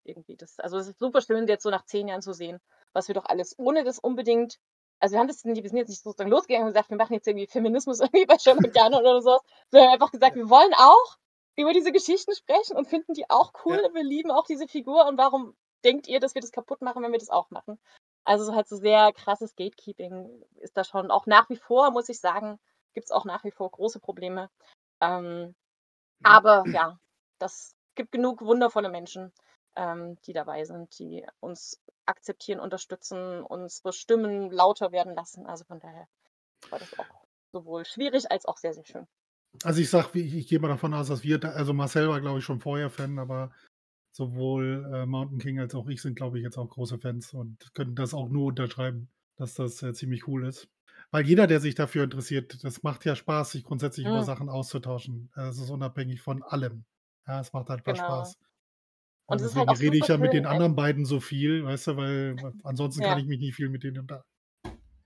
[0.03, 0.59] irgendwie das.
[0.59, 2.59] Also es ist super schön, jetzt so nach zehn Jahren zu sehen,
[2.93, 4.59] was wir doch alles, ohne das unbedingt
[4.99, 7.13] also wir haben das nicht, wir sind jetzt nicht sozusagen losgegangen und gesagt, wir machen
[7.13, 9.41] jetzt irgendwie Feminismus irgendwie bei Sherlockianer oder sowas.
[9.71, 11.17] Wir haben einfach gesagt, wir wollen auch
[11.55, 13.81] über diese Geschichten sprechen und finden die auch cool.
[13.83, 13.93] Ja.
[13.93, 17.11] Wir lieben auch diese Figur und warum denkt ihr, dass wir das kaputt machen, wenn
[17.11, 17.79] wir das auch machen?
[18.25, 21.11] Also so halt so sehr krasses Gatekeeping ist da schon.
[21.11, 22.59] Auch nach wie vor, muss ich sagen,
[22.93, 24.49] gibt es auch nach wie vor große Probleme.
[25.01, 25.55] Ähm,
[26.23, 26.99] aber ja,
[27.39, 29.33] das gibt genug wundervolle Menschen,
[29.75, 35.45] ähm, die dabei sind, die uns akzeptieren, unterstützen, unsere Stimmen lauter werden lassen.
[35.45, 36.07] Also von daher
[36.69, 39.07] war das auch sowohl schwierig als auch sehr, sehr schön.
[39.63, 42.07] Also ich sag, wie- ich, ich gehe mal davon aus, dass wir, da, also Marcel
[42.09, 43.51] war glaube ich schon vorher Fan, aber
[44.11, 47.73] sowohl äh, Mountain King als auch ich sind glaube ich jetzt auch große Fans und
[47.75, 50.69] können das auch nur unterschreiben, dass das äh, ziemlich cool ist.
[51.11, 54.25] Weil jeder, der sich dafür interessiert, das macht ja Spaß, sich grundsätzlich über Mhm.
[54.25, 55.31] Sachen auszutauschen.
[55.35, 56.85] Äh, Es ist unabhängig von allem.
[57.27, 58.05] Ja, es macht einfach Genau.
[58.05, 58.37] Spaß.
[59.29, 61.63] Und Und es ist halt auch rede ich ja mit den anderen beiden so viel,
[61.63, 63.17] weißt du, weil ansonsten kann Ja.
[63.19, 64.27] ich mich nicht viel mit denen unterhalten.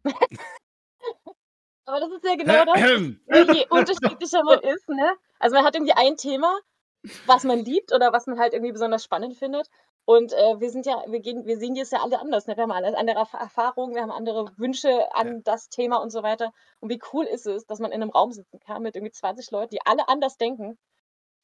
[1.85, 5.13] Aber das ist ja genau das, wie je unterschiedlicher man ist, ne?
[5.39, 6.57] Also man hat irgendwie ein Thema,
[7.25, 9.69] was man liebt oder was man halt irgendwie besonders spannend findet.
[10.05, 12.55] Und äh, wir sind ja, wir gehen, wir sehen das ja alle anders, ne?
[12.55, 15.39] Wir haben alle andere Erf- Erfahrungen, wir haben andere Wünsche an Ja.
[15.43, 16.53] das Thema und so weiter.
[16.79, 19.51] Und wie cool ist es, dass man in einem Raum sitzen kann mit irgendwie 20
[19.51, 20.77] Leuten, die alle anders denken,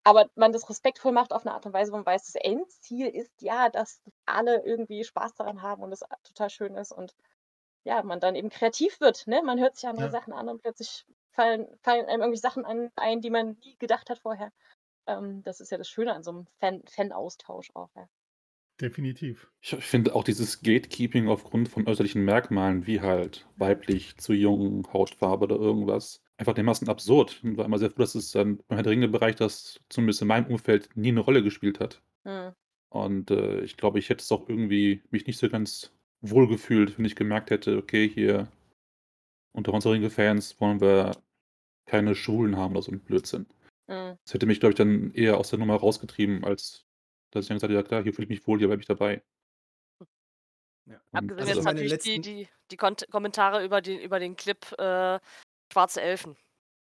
[0.10, 3.08] aber man das respektvoll macht auf eine Art und Weise, wo man weiß, das Endziel
[3.08, 7.16] ist ja, dass alle irgendwie Spaß daran haben und es total schön ist und
[7.84, 9.42] ja, man dann eben kreativ wird, ne?
[9.44, 10.12] Man hört sich andere Ja.
[10.12, 14.10] Sachen an und plötzlich fallen, fallen einem irgendwie Sachen an, ein, die man nie gedacht
[14.10, 14.52] hat vorher.
[15.08, 18.08] Ähm, das ist ja das Schöne an so einem Fan- Fan-Austausch auch, ja.
[18.82, 19.52] Definitiv.
[19.62, 25.46] Ich finde auch dieses Gatekeeping aufgrund von äußerlichen Merkmalen, wie halt weiblich, zu jung, Hautfarbe
[25.46, 27.42] oder irgendwas, einfach dermaßen absurd.
[27.44, 30.30] Und war immer sehr froh, dass es dann im Herr der Ringe-Bereich, das zumindest in
[30.30, 32.02] meinem Umfeld nie eine Rolle gespielt hat.
[32.24, 32.54] Hm.
[32.90, 36.98] Und äh, ich glaube, ich hätte es auch irgendwie mich nicht so ganz wohl gefühlt,
[36.98, 38.48] wenn ich gemerkt hätte, okay, hier
[39.56, 41.12] unter unseren Ringe-Fans wollen wir
[41.86, 43.46] keine Schwulen haben oder so ein Blödsinn.
[43.90, 44.18] Hm.
[44.24, 46.86] Das hätte mich, glaube ich, dann eher aus der Nummer rausgetrieben, als
[47.32, 48.88] dass ich dann gesagt hätte, ja klar, hier fühle ich mich wohl, hier bleibe ich
[48.88, 49.22] dabei.
[50.90, 51.00] Ja.
[51.12, 54.60] Abgesehen Also jetzt natürlich die, letzten- die, die Kont Kommentare über den, über den Clip
[54.80, 55.20] äh,
[55.72, 56.36] Schwarze Elfen.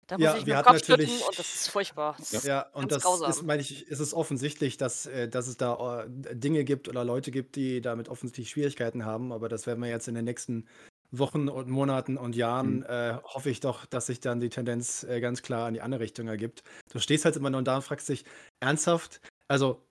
[0.08, 2.16] Da muss Ja, ich hatten Kopf schütteln natürlich- und das ist furchtbar.
[2.20, 3.30] Das ist Ja, und das grausam.
[3.30, 7.06] ist, meine ich, ist es offensichtlich, dass, äh, dass es da äh, Dinge gibt oder
[7.06, 10.68] Leute gibt, die damit offensichtlich Schwierigkeiten haben, aber das werden wir jetzt in den nächsten
[11.12, 12.84] Wochen und Monaten und Jahren Mhm.
[12.90, 16.02] äh, hoffe ich doch, dass sich dann die Tendenz äh, ganz klar in die andere
[16.02, 16.64] Richtung ergibt.
[16.92, 18.26] Du stehst halt immer nur da und fragst dich
[18.60, 19.86] ernsthaft, also,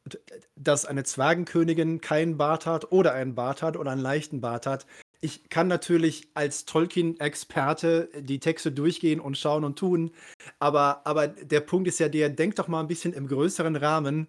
[0.56, 4.86] dass eine Zwergenkönigin keinen Bart hat oder einen Bart hat oder einen leichten Bart hat.
[5.24, 10.10] Ich kann natürlich als Tolkien-Experte die Texte durchgehen und schauen und tun,
[10.58, 14.26] aber, aber der Punkt ist ja der, denk doch mal ein bisschen im größeren Rahmen.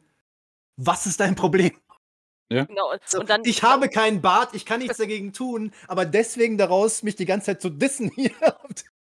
[0.78, 1.72] Was ist dein Problem?
[2.50, 2.92] Genau.
[2.92, 7.02] Und, So, dann, ich habe keinen Bart, ich kann nichts dagegen tun, aber deswegen daraus
[7.02, 8.32] mich die ganze Zeit zu dissen hier.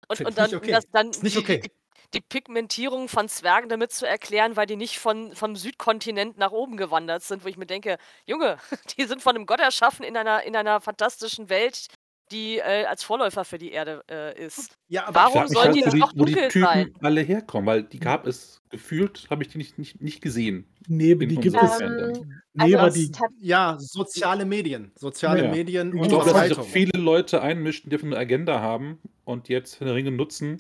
[0.08, 0.72] und, und dann, nicht okay.
[0.72, 1.62] das, dann Ist nicht okay.
[1.64, 1.72] die,
[2.14, 6.78] die Pigmentierung von Zwergen damit zu erklären, weil die nicht von, vom Südkontinent nach oben
[6.78, 8.58] gewandert sind, wo ich mir denke, Junge,
[8.98, 11.88] die sind von einem Gott erschaffen in einer, in einer fantastischen Welt,
[12.32, 14.76] die äh, als Vorläufer für die Erde äh, ist.
[14.88, 16.94] Ja, aber Warum sollen halt, die die, auch wo die dunkel Typen sein?
[17.02, 20.68] alle herkommen, weil die gab es gefühlt, habe ich die nicht, nicht, nicht gesehen.
[20.88, 21.82] Nee, die gibt es.
[21.82, 23.12] Ähm, Nee, also die.
[23.40, 24.92] ja, soziale Medien.
[24.96, 25.52] Soziale Ja.
[25.52, 29.00] Medien Ich und Ich glaub, glaube, dass sich viele Leute einmischen, die eine Agenda haben
[29.24, 30.58] und jetzt Ringe nutzen,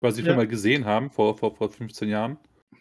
[0.00, 0.24] weil sie Ja.
[0.24, 2.38] schon mal gesehen haben, vor, vor, vor 15 Jahren,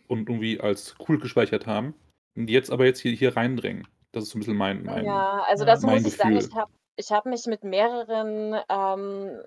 [0.08, 1.94] und irgendwie als cool gespeichert haben.
[2.36, 3.88] Und jetzt aber jetzt hier, hier reindrängen.
[4.12, 6.38] Das ist so ein bisschen mein, mein Ja, also dazu mein muss ich sagen, Gefühl.
[6.38, 9.42] ich habe ich hab mich mit mehreren ähm,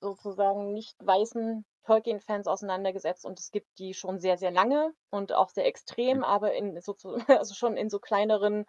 [0.00, 5.50] sozusagen nicht weißen Tolkien-Fans auseinandergesetzt und es gibt die schon sehr, sehr lange und auch
[5.50, 6.96] sehr extrem, aber in so,
[7.28, 8.64] also schon in so kleineren,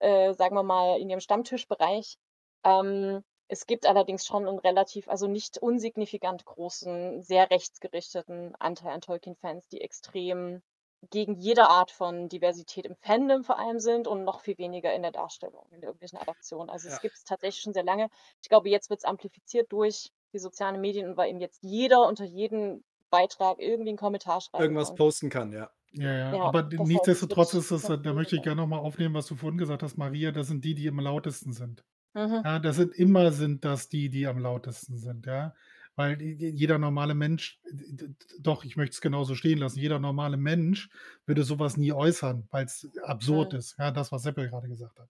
[0.00, 2.16] äh, sagen wir mal, in ihrem Stammtischbereich.
[2.64, 9.00] Ähm, es gibt allerdings schon einen relativ, also nicht unsignifikant großen, sehr rechtsgerichteten Anteil an
[9.00, 10.62] Tolkien-Fans, die extrem
[11.10, 15.02] gegen jede Art von Diversität im Fandom vor allem sind und noch viel weniger in
[15.02, 16.70] der Darstellung, in irgendwelchen Adaptionen.
[16.70, 16.94] Also Ja.
[16.94, 18.08] es gibt es tatsächlich schon sehr lange.
[18.42, 22.06] Ich glaube, jetzt wird es amplifiziert durch die sozialen Medien und weil eben jetzt jeder
[22.08, 24.98] unter jedem Beitrag irgendwie einen Kommentar schreiben Irgendwas kann.
[24.98, 25.70] posten kann, ja.
[25.92, 29.36] Ja, ja, Ja, aber nichtsdestotrotz ist es, da möchte ich gerne nochmal aufnehmen, was du
[29.36, 31.84] vorhin gesagt hast, Maria, das sind die, die am lautesten sind.
[32.16, 32.44] Mhm.
[32.44, 35.54] Ja, das sind immer sind das die, die am lautesten sind, ja.
[35.96, 38.08] Weil jeder normale Mensch, d-
[38.40, 40.90] doch, ich möchte es genauso stehen lassen, jeder normale Mensch
[41.26, 43.58] würde sowas nie äußern, weil es absurd Mhm.
[43.58, 43.78] ist.
[43.78, 45.08] Ja, das, was Seppel gerade gesagt hat.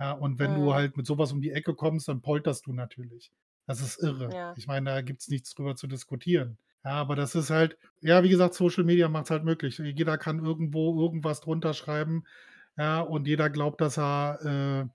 [0.00, 0.74] Ja, und wenn du Mhm.
[0.74, 3.32] halt mit sowas um die Ecke kommst, dann polterst du natürlich.
[3.66, 4.34] Das ist irre.
[4.34, 4.54] Ja.
[4.54, 6.58] Ich meine, da gibt es nichts drüber zu diskutieren.
[6.84, 9.78] Ja, aber das ist halt, ja, wie gesagt, Social Media macht es halt möglich.
[9.78, 12.24] Jeder kann irgendwo irgendwas drunter schreiben.
[12.76, 14.90] Ja, und jeder glaubt, dass er, äh,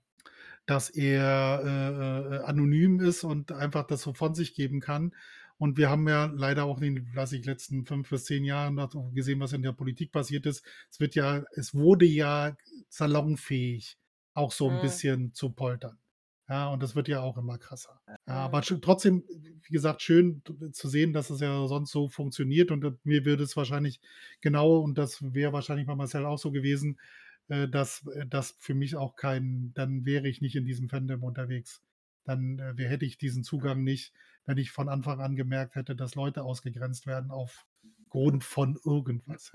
[0.68, 5.14] dass er äh, äh, anonym ist und einfach das so von sich geben kann.
[5.56, 8.76] Und wir haben ja leider auch in den, weiß ich, letzten fünf bis zehn Jahren
[9.14, 10.64] gesehen, was in der Politik passiert ist.
[10.90, 12.56] Es wird ja, es wurde ja
[12.90, 13.98] salonfähig,
[14.34, 14.80] auch so ein Mhm.
[14.80, 15.98] bisschen zu poltern.
[16.48, 18.00] Ja, und das wird ja auch immer krasser.
[18.26, 20.42] Ja, aber schön- trotzdem, wie gesagt, schön
[20.72, 22.70] zu sehen, dass es ja sonst so funktioniert.
[22.70, 24.00] Und mir würde es wahrscheinlich
[24.40, 26.98] genau, und das wäre wahrscheinlich bei Marcel auch so gewesen,
[27.48, 31.22] äh, dass äh, das für mich auch kein, dann wäre ich nicht in diesem Fandom
[31.22, 31.82] unterwegs.
[32.24, 34.12] Dann äh, hätte ich diesen Zugang nicht,
[34.44, 39.52] wenn ich von Anfang an gemerkt hätte, dass Leute ausgegrenzt werden aufgrund von irgendwas.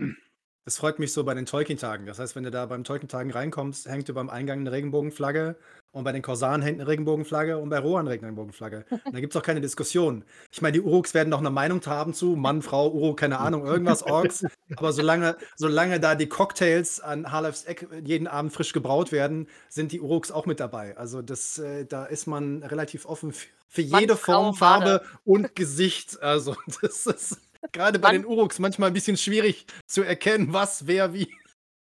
[0.66, 2.06] Das freut mich so bei den Tolkien-Tagen.
[2.06, 5.58] Das heißt, wenn du da beim Tolkien-Tagen reinkommst, hängt du beim Eingang eine Regenbogenflagge
[5.92, 8.86] und bei den Korsaren hängt eine Regenbogenflagge und bei Rohan eine Regenbogenflage.
[9.04, 10.24] Und da gibt es auch keine Diskussion.
[10.52, 13.66] Ich meine, die Uruks werden noch eine Meinung haben zu Mann, Frau, Uruk, keine Ahnung,
[13.66, 14.46] irgendwas, Orks.
[14.76, 19.92] Aber solange, solange da die Cocktails an Harlefs Eck jeden Abend frisch gebraut werden, sind
[19.92, 20.98] die Uruks auch mit dabei.
[20.98, 25.04] Also das, äh, da ist man relativ offen für, für Mann, jede Frau, Form, Farbe
[25.26, 26.22] und Gesicht.
[26.24, 27.38] Also das ist
[27.72, 31.34] gerade bei Mann- den Uruks manchmal ein bisschen schwierig zu erkennen, was, wer, wie.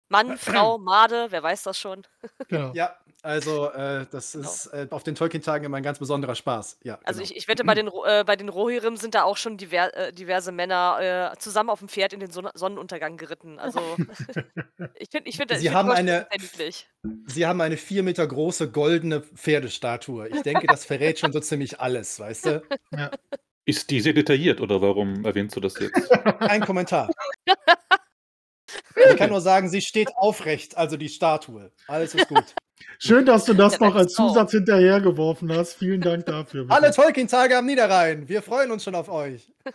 [0.09, 2.03] Mann, Frau, Made, wer weiß das schon.
[2.49, 2.73] Genau.
[2.75, 4.49] Ja, also äh, das Genau.
[4.51, 6.79] ist äh, auf den Tolkien-Tagen immer ein ganz besonderer Spaß.
[6.83, 7.31] Ja, Also genau.
[7.31, 10.13] ich, ich wette, bei den, äh, bei den Rohirrim sind da auch schon diver äh,
[10.13, 13.59] diverse Männer äh, zusammen auf dem Pferd in den Son Sonnenuntergang geritten.
[13.61, 13.79] Also
[14.99, 16.27] ich finde ich find, Sie ich find haben eine-.
[17.27, 20.29] Sie haben eine vier Meter große goldene Pferdestatue.
[20.29, 22.63] Ich denke, das verrät schon so ziemlich alles, weißt du?
[22.93, 23.11] Ja.
[23.65, 26.11] Ist die sehr detailliert oder warum erwähnst du das jetzt?
[26.41, 27.09] Ein Kommentar.
[29.11, 31.71] Ich kann nur sagen, sie steht aufrecht, also die Statue.
[31.87, 32.45] Alles ist gut.
[32.99, 34.15] Schön, dass du das Ja, noch als.
[34.15, 35.75] Zusatz hinterhergeworfen hast.
[35.75, 36.67] Vielen Dank dafür.
[36.69, 36.91] Alle.
[36.91, 38.29] Tolkien-Tage am Niederrhein.
[38.29, 39.53] Wir freuen uns schon auf euch.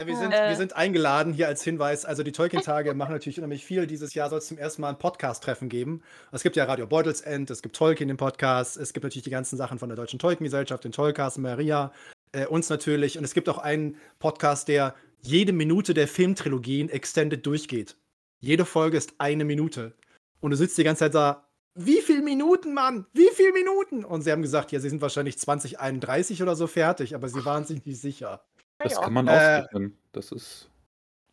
[0.00, 0.50] Ja, wir, sind, Äh.
[0.50, 2.04] wir sind eingeladen hier als Hinweis.
[2.04, 3.84] Also die Tolkien-Tage machen natürlich unheimlich viel.
[3.88, 6.04] Dieses Jahr soll es zum ersten Mal ein Podcast-Treffen geben.
[6.30, 9.56] Es gibt ja Radio Beutelsend, es gibt Tolkien im Podcast, es gibt natürlich die ganzen
[9.56, 11.90] Sachen von der Deutschen Tolkien-Gesellschaft, den Tolcast, Maria,
[12.32, 13.18] äh, uns natürlich.
[13.18, 17.96] Und es gibt auch einen Podcast, der jede Minute der Filmtrilogien extended durchgeht.
[18.40, 19.94] Jede Folge ist eine Minute.
[20.40, 23.06] Und du sitzt die ganze Zeit da, wie viele Minuten, Mann?
[23.12, 24.04] Wie viele Minuten?
[24.04, 27.64] Und sie haben gesagt, ja, sie sind wahrscheinlich 2031 oder so fertig, aber sie waren
[27.64, 28.42] sich nicht sicher.
[28.78, 29.98] Das kann man Äh, ausrechnen.
[30.12, 30.70] Das ist.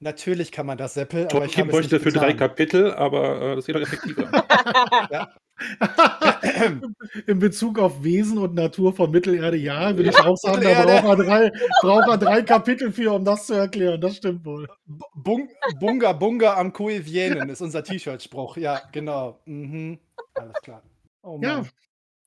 [0.05, 2.33] Natürlich kann man das, Seppel, aber ich es bräuchte dafür drei.
[2.33, 4.45] Kapitel, aber äh, das geht doch effektiver.
[7.25, 11.19] in Bezug auf Wesen und Natur von Mittelerde, ja, würde ich auch sagen, da braucht
[11.19, 11.51] er, drei,
[11.81, 13.99] braucht er drei Kapitel für, um das zu erklären.
[13.99, 14.67] Das stimmt wohl.
[15.15, 15.49] Bung,
[15.79, 18.57] bunga Bunga am Kuevienen ist unser T-Shirt-Spruch.
[18.57, 19.39] Ja, genau.
[19.45, 19.97] Mhm.
[20.35, 20.83] Alles klar.
[21.23, 21.65] Oh ja,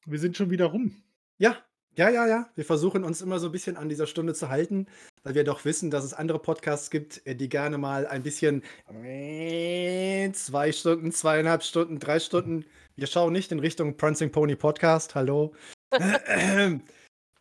[0.05, 1.01] wir sind schon wieder rum.
[1.39, 1.59] Ja,
[1.99, 2.49] ja, ja, ja.
[2.55, 4.87] Wir versuchen uns immer so ein bisschen an dieser Stunde zu halten,
[5.25, 8.63] weil wir doch wissen, dass es andere Podcasts gibt, äh, die gerne mal ein bisschen
[8.87, 12.65] zwei Stunden, zweieinhalb Stunden, drei Stunden.
[12.95, 15.53] Wir schauen nicht in Richtung Prancing Pony Podcast, hallo.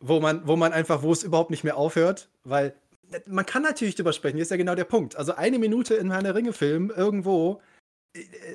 [0.00, 2.74] wo man, wo man einfach, wo es überhaupt nicht mehr aufhört, weil
[3.12, 5.14] äh, man kann natürlich drüber sprechen, hier ist ja genau der Punkt.
[5.14, 7.60] Also eine Minute in meiner Ringe-Film irgendwo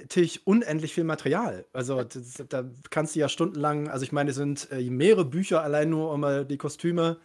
[0.02, 1.66] natürlich unendlich viel Material.
[1.74, 5.62] Also das, da kannst du ja stundenlang, also ich meine, es sind äh, mehrere Bücher
[5.62, 7.20] allein nur um äh, die Kostüme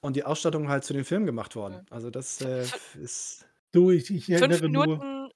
[0.00, 1.86] und die Ausstattung halt zu den Filmen gemacht worden.
[1.90, 2.66] Also das äh,
[3.00, 3.46] ist.
[3.72, 5.30] Du, ich, ich erinnere fünf Minuten, nur.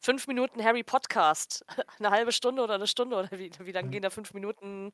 [0.00, 1.64] Fünf Minuten Harry Podcast.
[1.98, 4.92] Eine halbe Stunde oder eine Stunde oder wie, wie lange gehen da fünf Minuten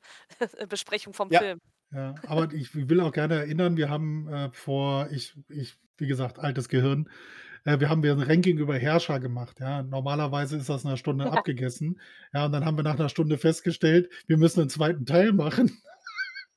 [0.69, 1.39] Besprechung vom ja.
[1.39, 1.59] Film?
[1.91, 6.39] Ja, aber ich will auch gerne erinnern, wir haben äh, vor, ich, ich, wie gesagt,
[6.39, 7.09] altes Gehirn,
[7.65, 9.59] äh, wir haben wir ein Ranking über Herrscher gemacht.
[9.59, 9.83] Ja.
[9.83, 11.99] Normalerweise ist das eine Stunde abgegessen.
[12.33, 15.71] Ja, und dann haben wir nach einer Stunde festgestellt, wir müssen einen zweiten Teil machen.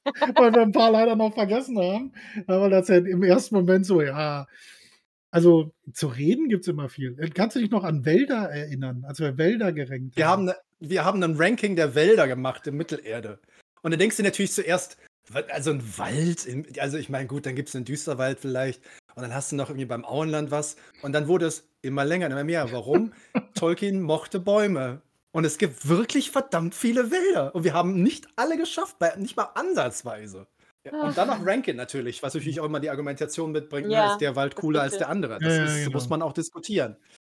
[0.36, 2.12] weil wir ein paar leider noch vergessen haben.
[2.46, 4.46] Aber das ja im ersten Moment so, ja.
[5.30, 7.18] Also zu reden gibt es immer viel.
[7.18, 10.44] Äh, kannst du dich noch an Wälder erinnern, als wir Wälder gerankt wir haben?
[10.46, 13.40] Ne, wir haben ein Ranking der Wälder gemacht in Mittelerde.
[13.82, 14.96] Und da denkst du natürlich zuerst,
[15.50, 16.48] also ein Wald,
[16.78, 18.82] also ich meine, gut, dann gibt es einen Düsterwald vielleicht.
[19.14, 20.76] Und dann hast du noch irgendwie beim Auenland was.
[21.02, 22.70] Und dann wurde es immer länger, immer mehr.
[22.72, 23.12] Warum?
[23.54, 25.00] Tolkien mochte Bäume.
[25.32, 27.54] Und es gibt wirklich verdammt viele Wälder.
[27.54, 30.46] Und wir haben nicht alle geschafft, nicht mal ansatzweise.
[30.84, 34.12] Ja, und dann noch Rankin natürlich, was natürlich auch immer die Argumentation mitbringt, ne, ja,
[34.12, 35.38] ist der Wald cooler als der andere.
[35.40, 35.90] Das ja, ist, genau.
[35.92, 36.96] muss man auch diskutieren.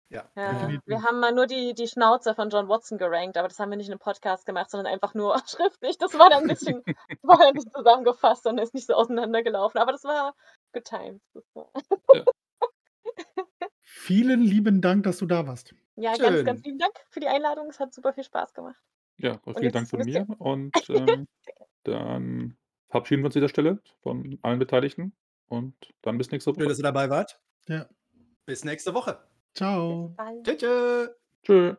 [0.10, 0.30] Ja.
[0.36, 0.80] ja.
[0.86, 3.78] Wir haben mal nur die, die Schnauze von John Watson gerankt, aber das haben wir
[3.78, 5.97] nicht in einem Podcast gemacht, sondern einfach nur schriftlich.
[5.97, 6.84] Das war dann ein bisschen,
[7.24, 9.82] war ein bisschen zusammengefasst und ist nicht so auseinandergelaufen.
[9.82, 10.34] Aber das war
[10.74, 11.22] good times.
[12.14, 12.24] Ja.
[13.82, 15.74] Vielen lieben Dank, dass du da warst.
[15.95, 16.24] Ja, Schön.
[16.24, 17.70] ganz, ganz lieben Dank für die Einladung.
[17.70, 18.82] Es hat super viel Spaß gemacht.
[19.18, 20.28] Ja, vielen Dank von mir.
[20.38, 21.28] Und ähm,
[21.84, 22.55] dann
[22.89, 25.16] verabschieden wir uns an dieser Stelle von allen Beteiligten.
[25.47, 26.62] Und dann bis nächste Woche.
[26.62, 27.39] Schön, dass ihr dabei wart.
[27.68, 27.88] Ja.
[28.45, 29.20] Bis nächste Woche.
[29.58, 30.16] Ciao.
[30.43, 31.08] Tschö,
[31.43, 31.76] tschö.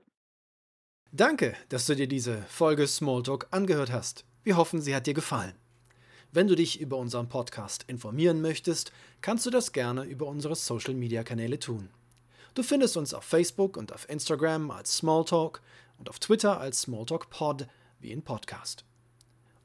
[1.13, 4.25] Danke, dass du dir diese Folge Smalltalk angehört hast.
[4.43, 5.55] Wir hoffen, sie hat dir gefallen.
[6.33, 11.61] Wenn du dich über unseren Podcast informieren möchtest, kannst du das gerne über unsere Social-Media-Kanäle
[11.61, 11.89] tun.
[12.55, 15.63] Du findest uns auf Facebook und auf Instagram als Smalltalk
[15.99, 17.69] und auf Twitter als SmalltalkPod
[18.01, 18.88] wie in Podcast.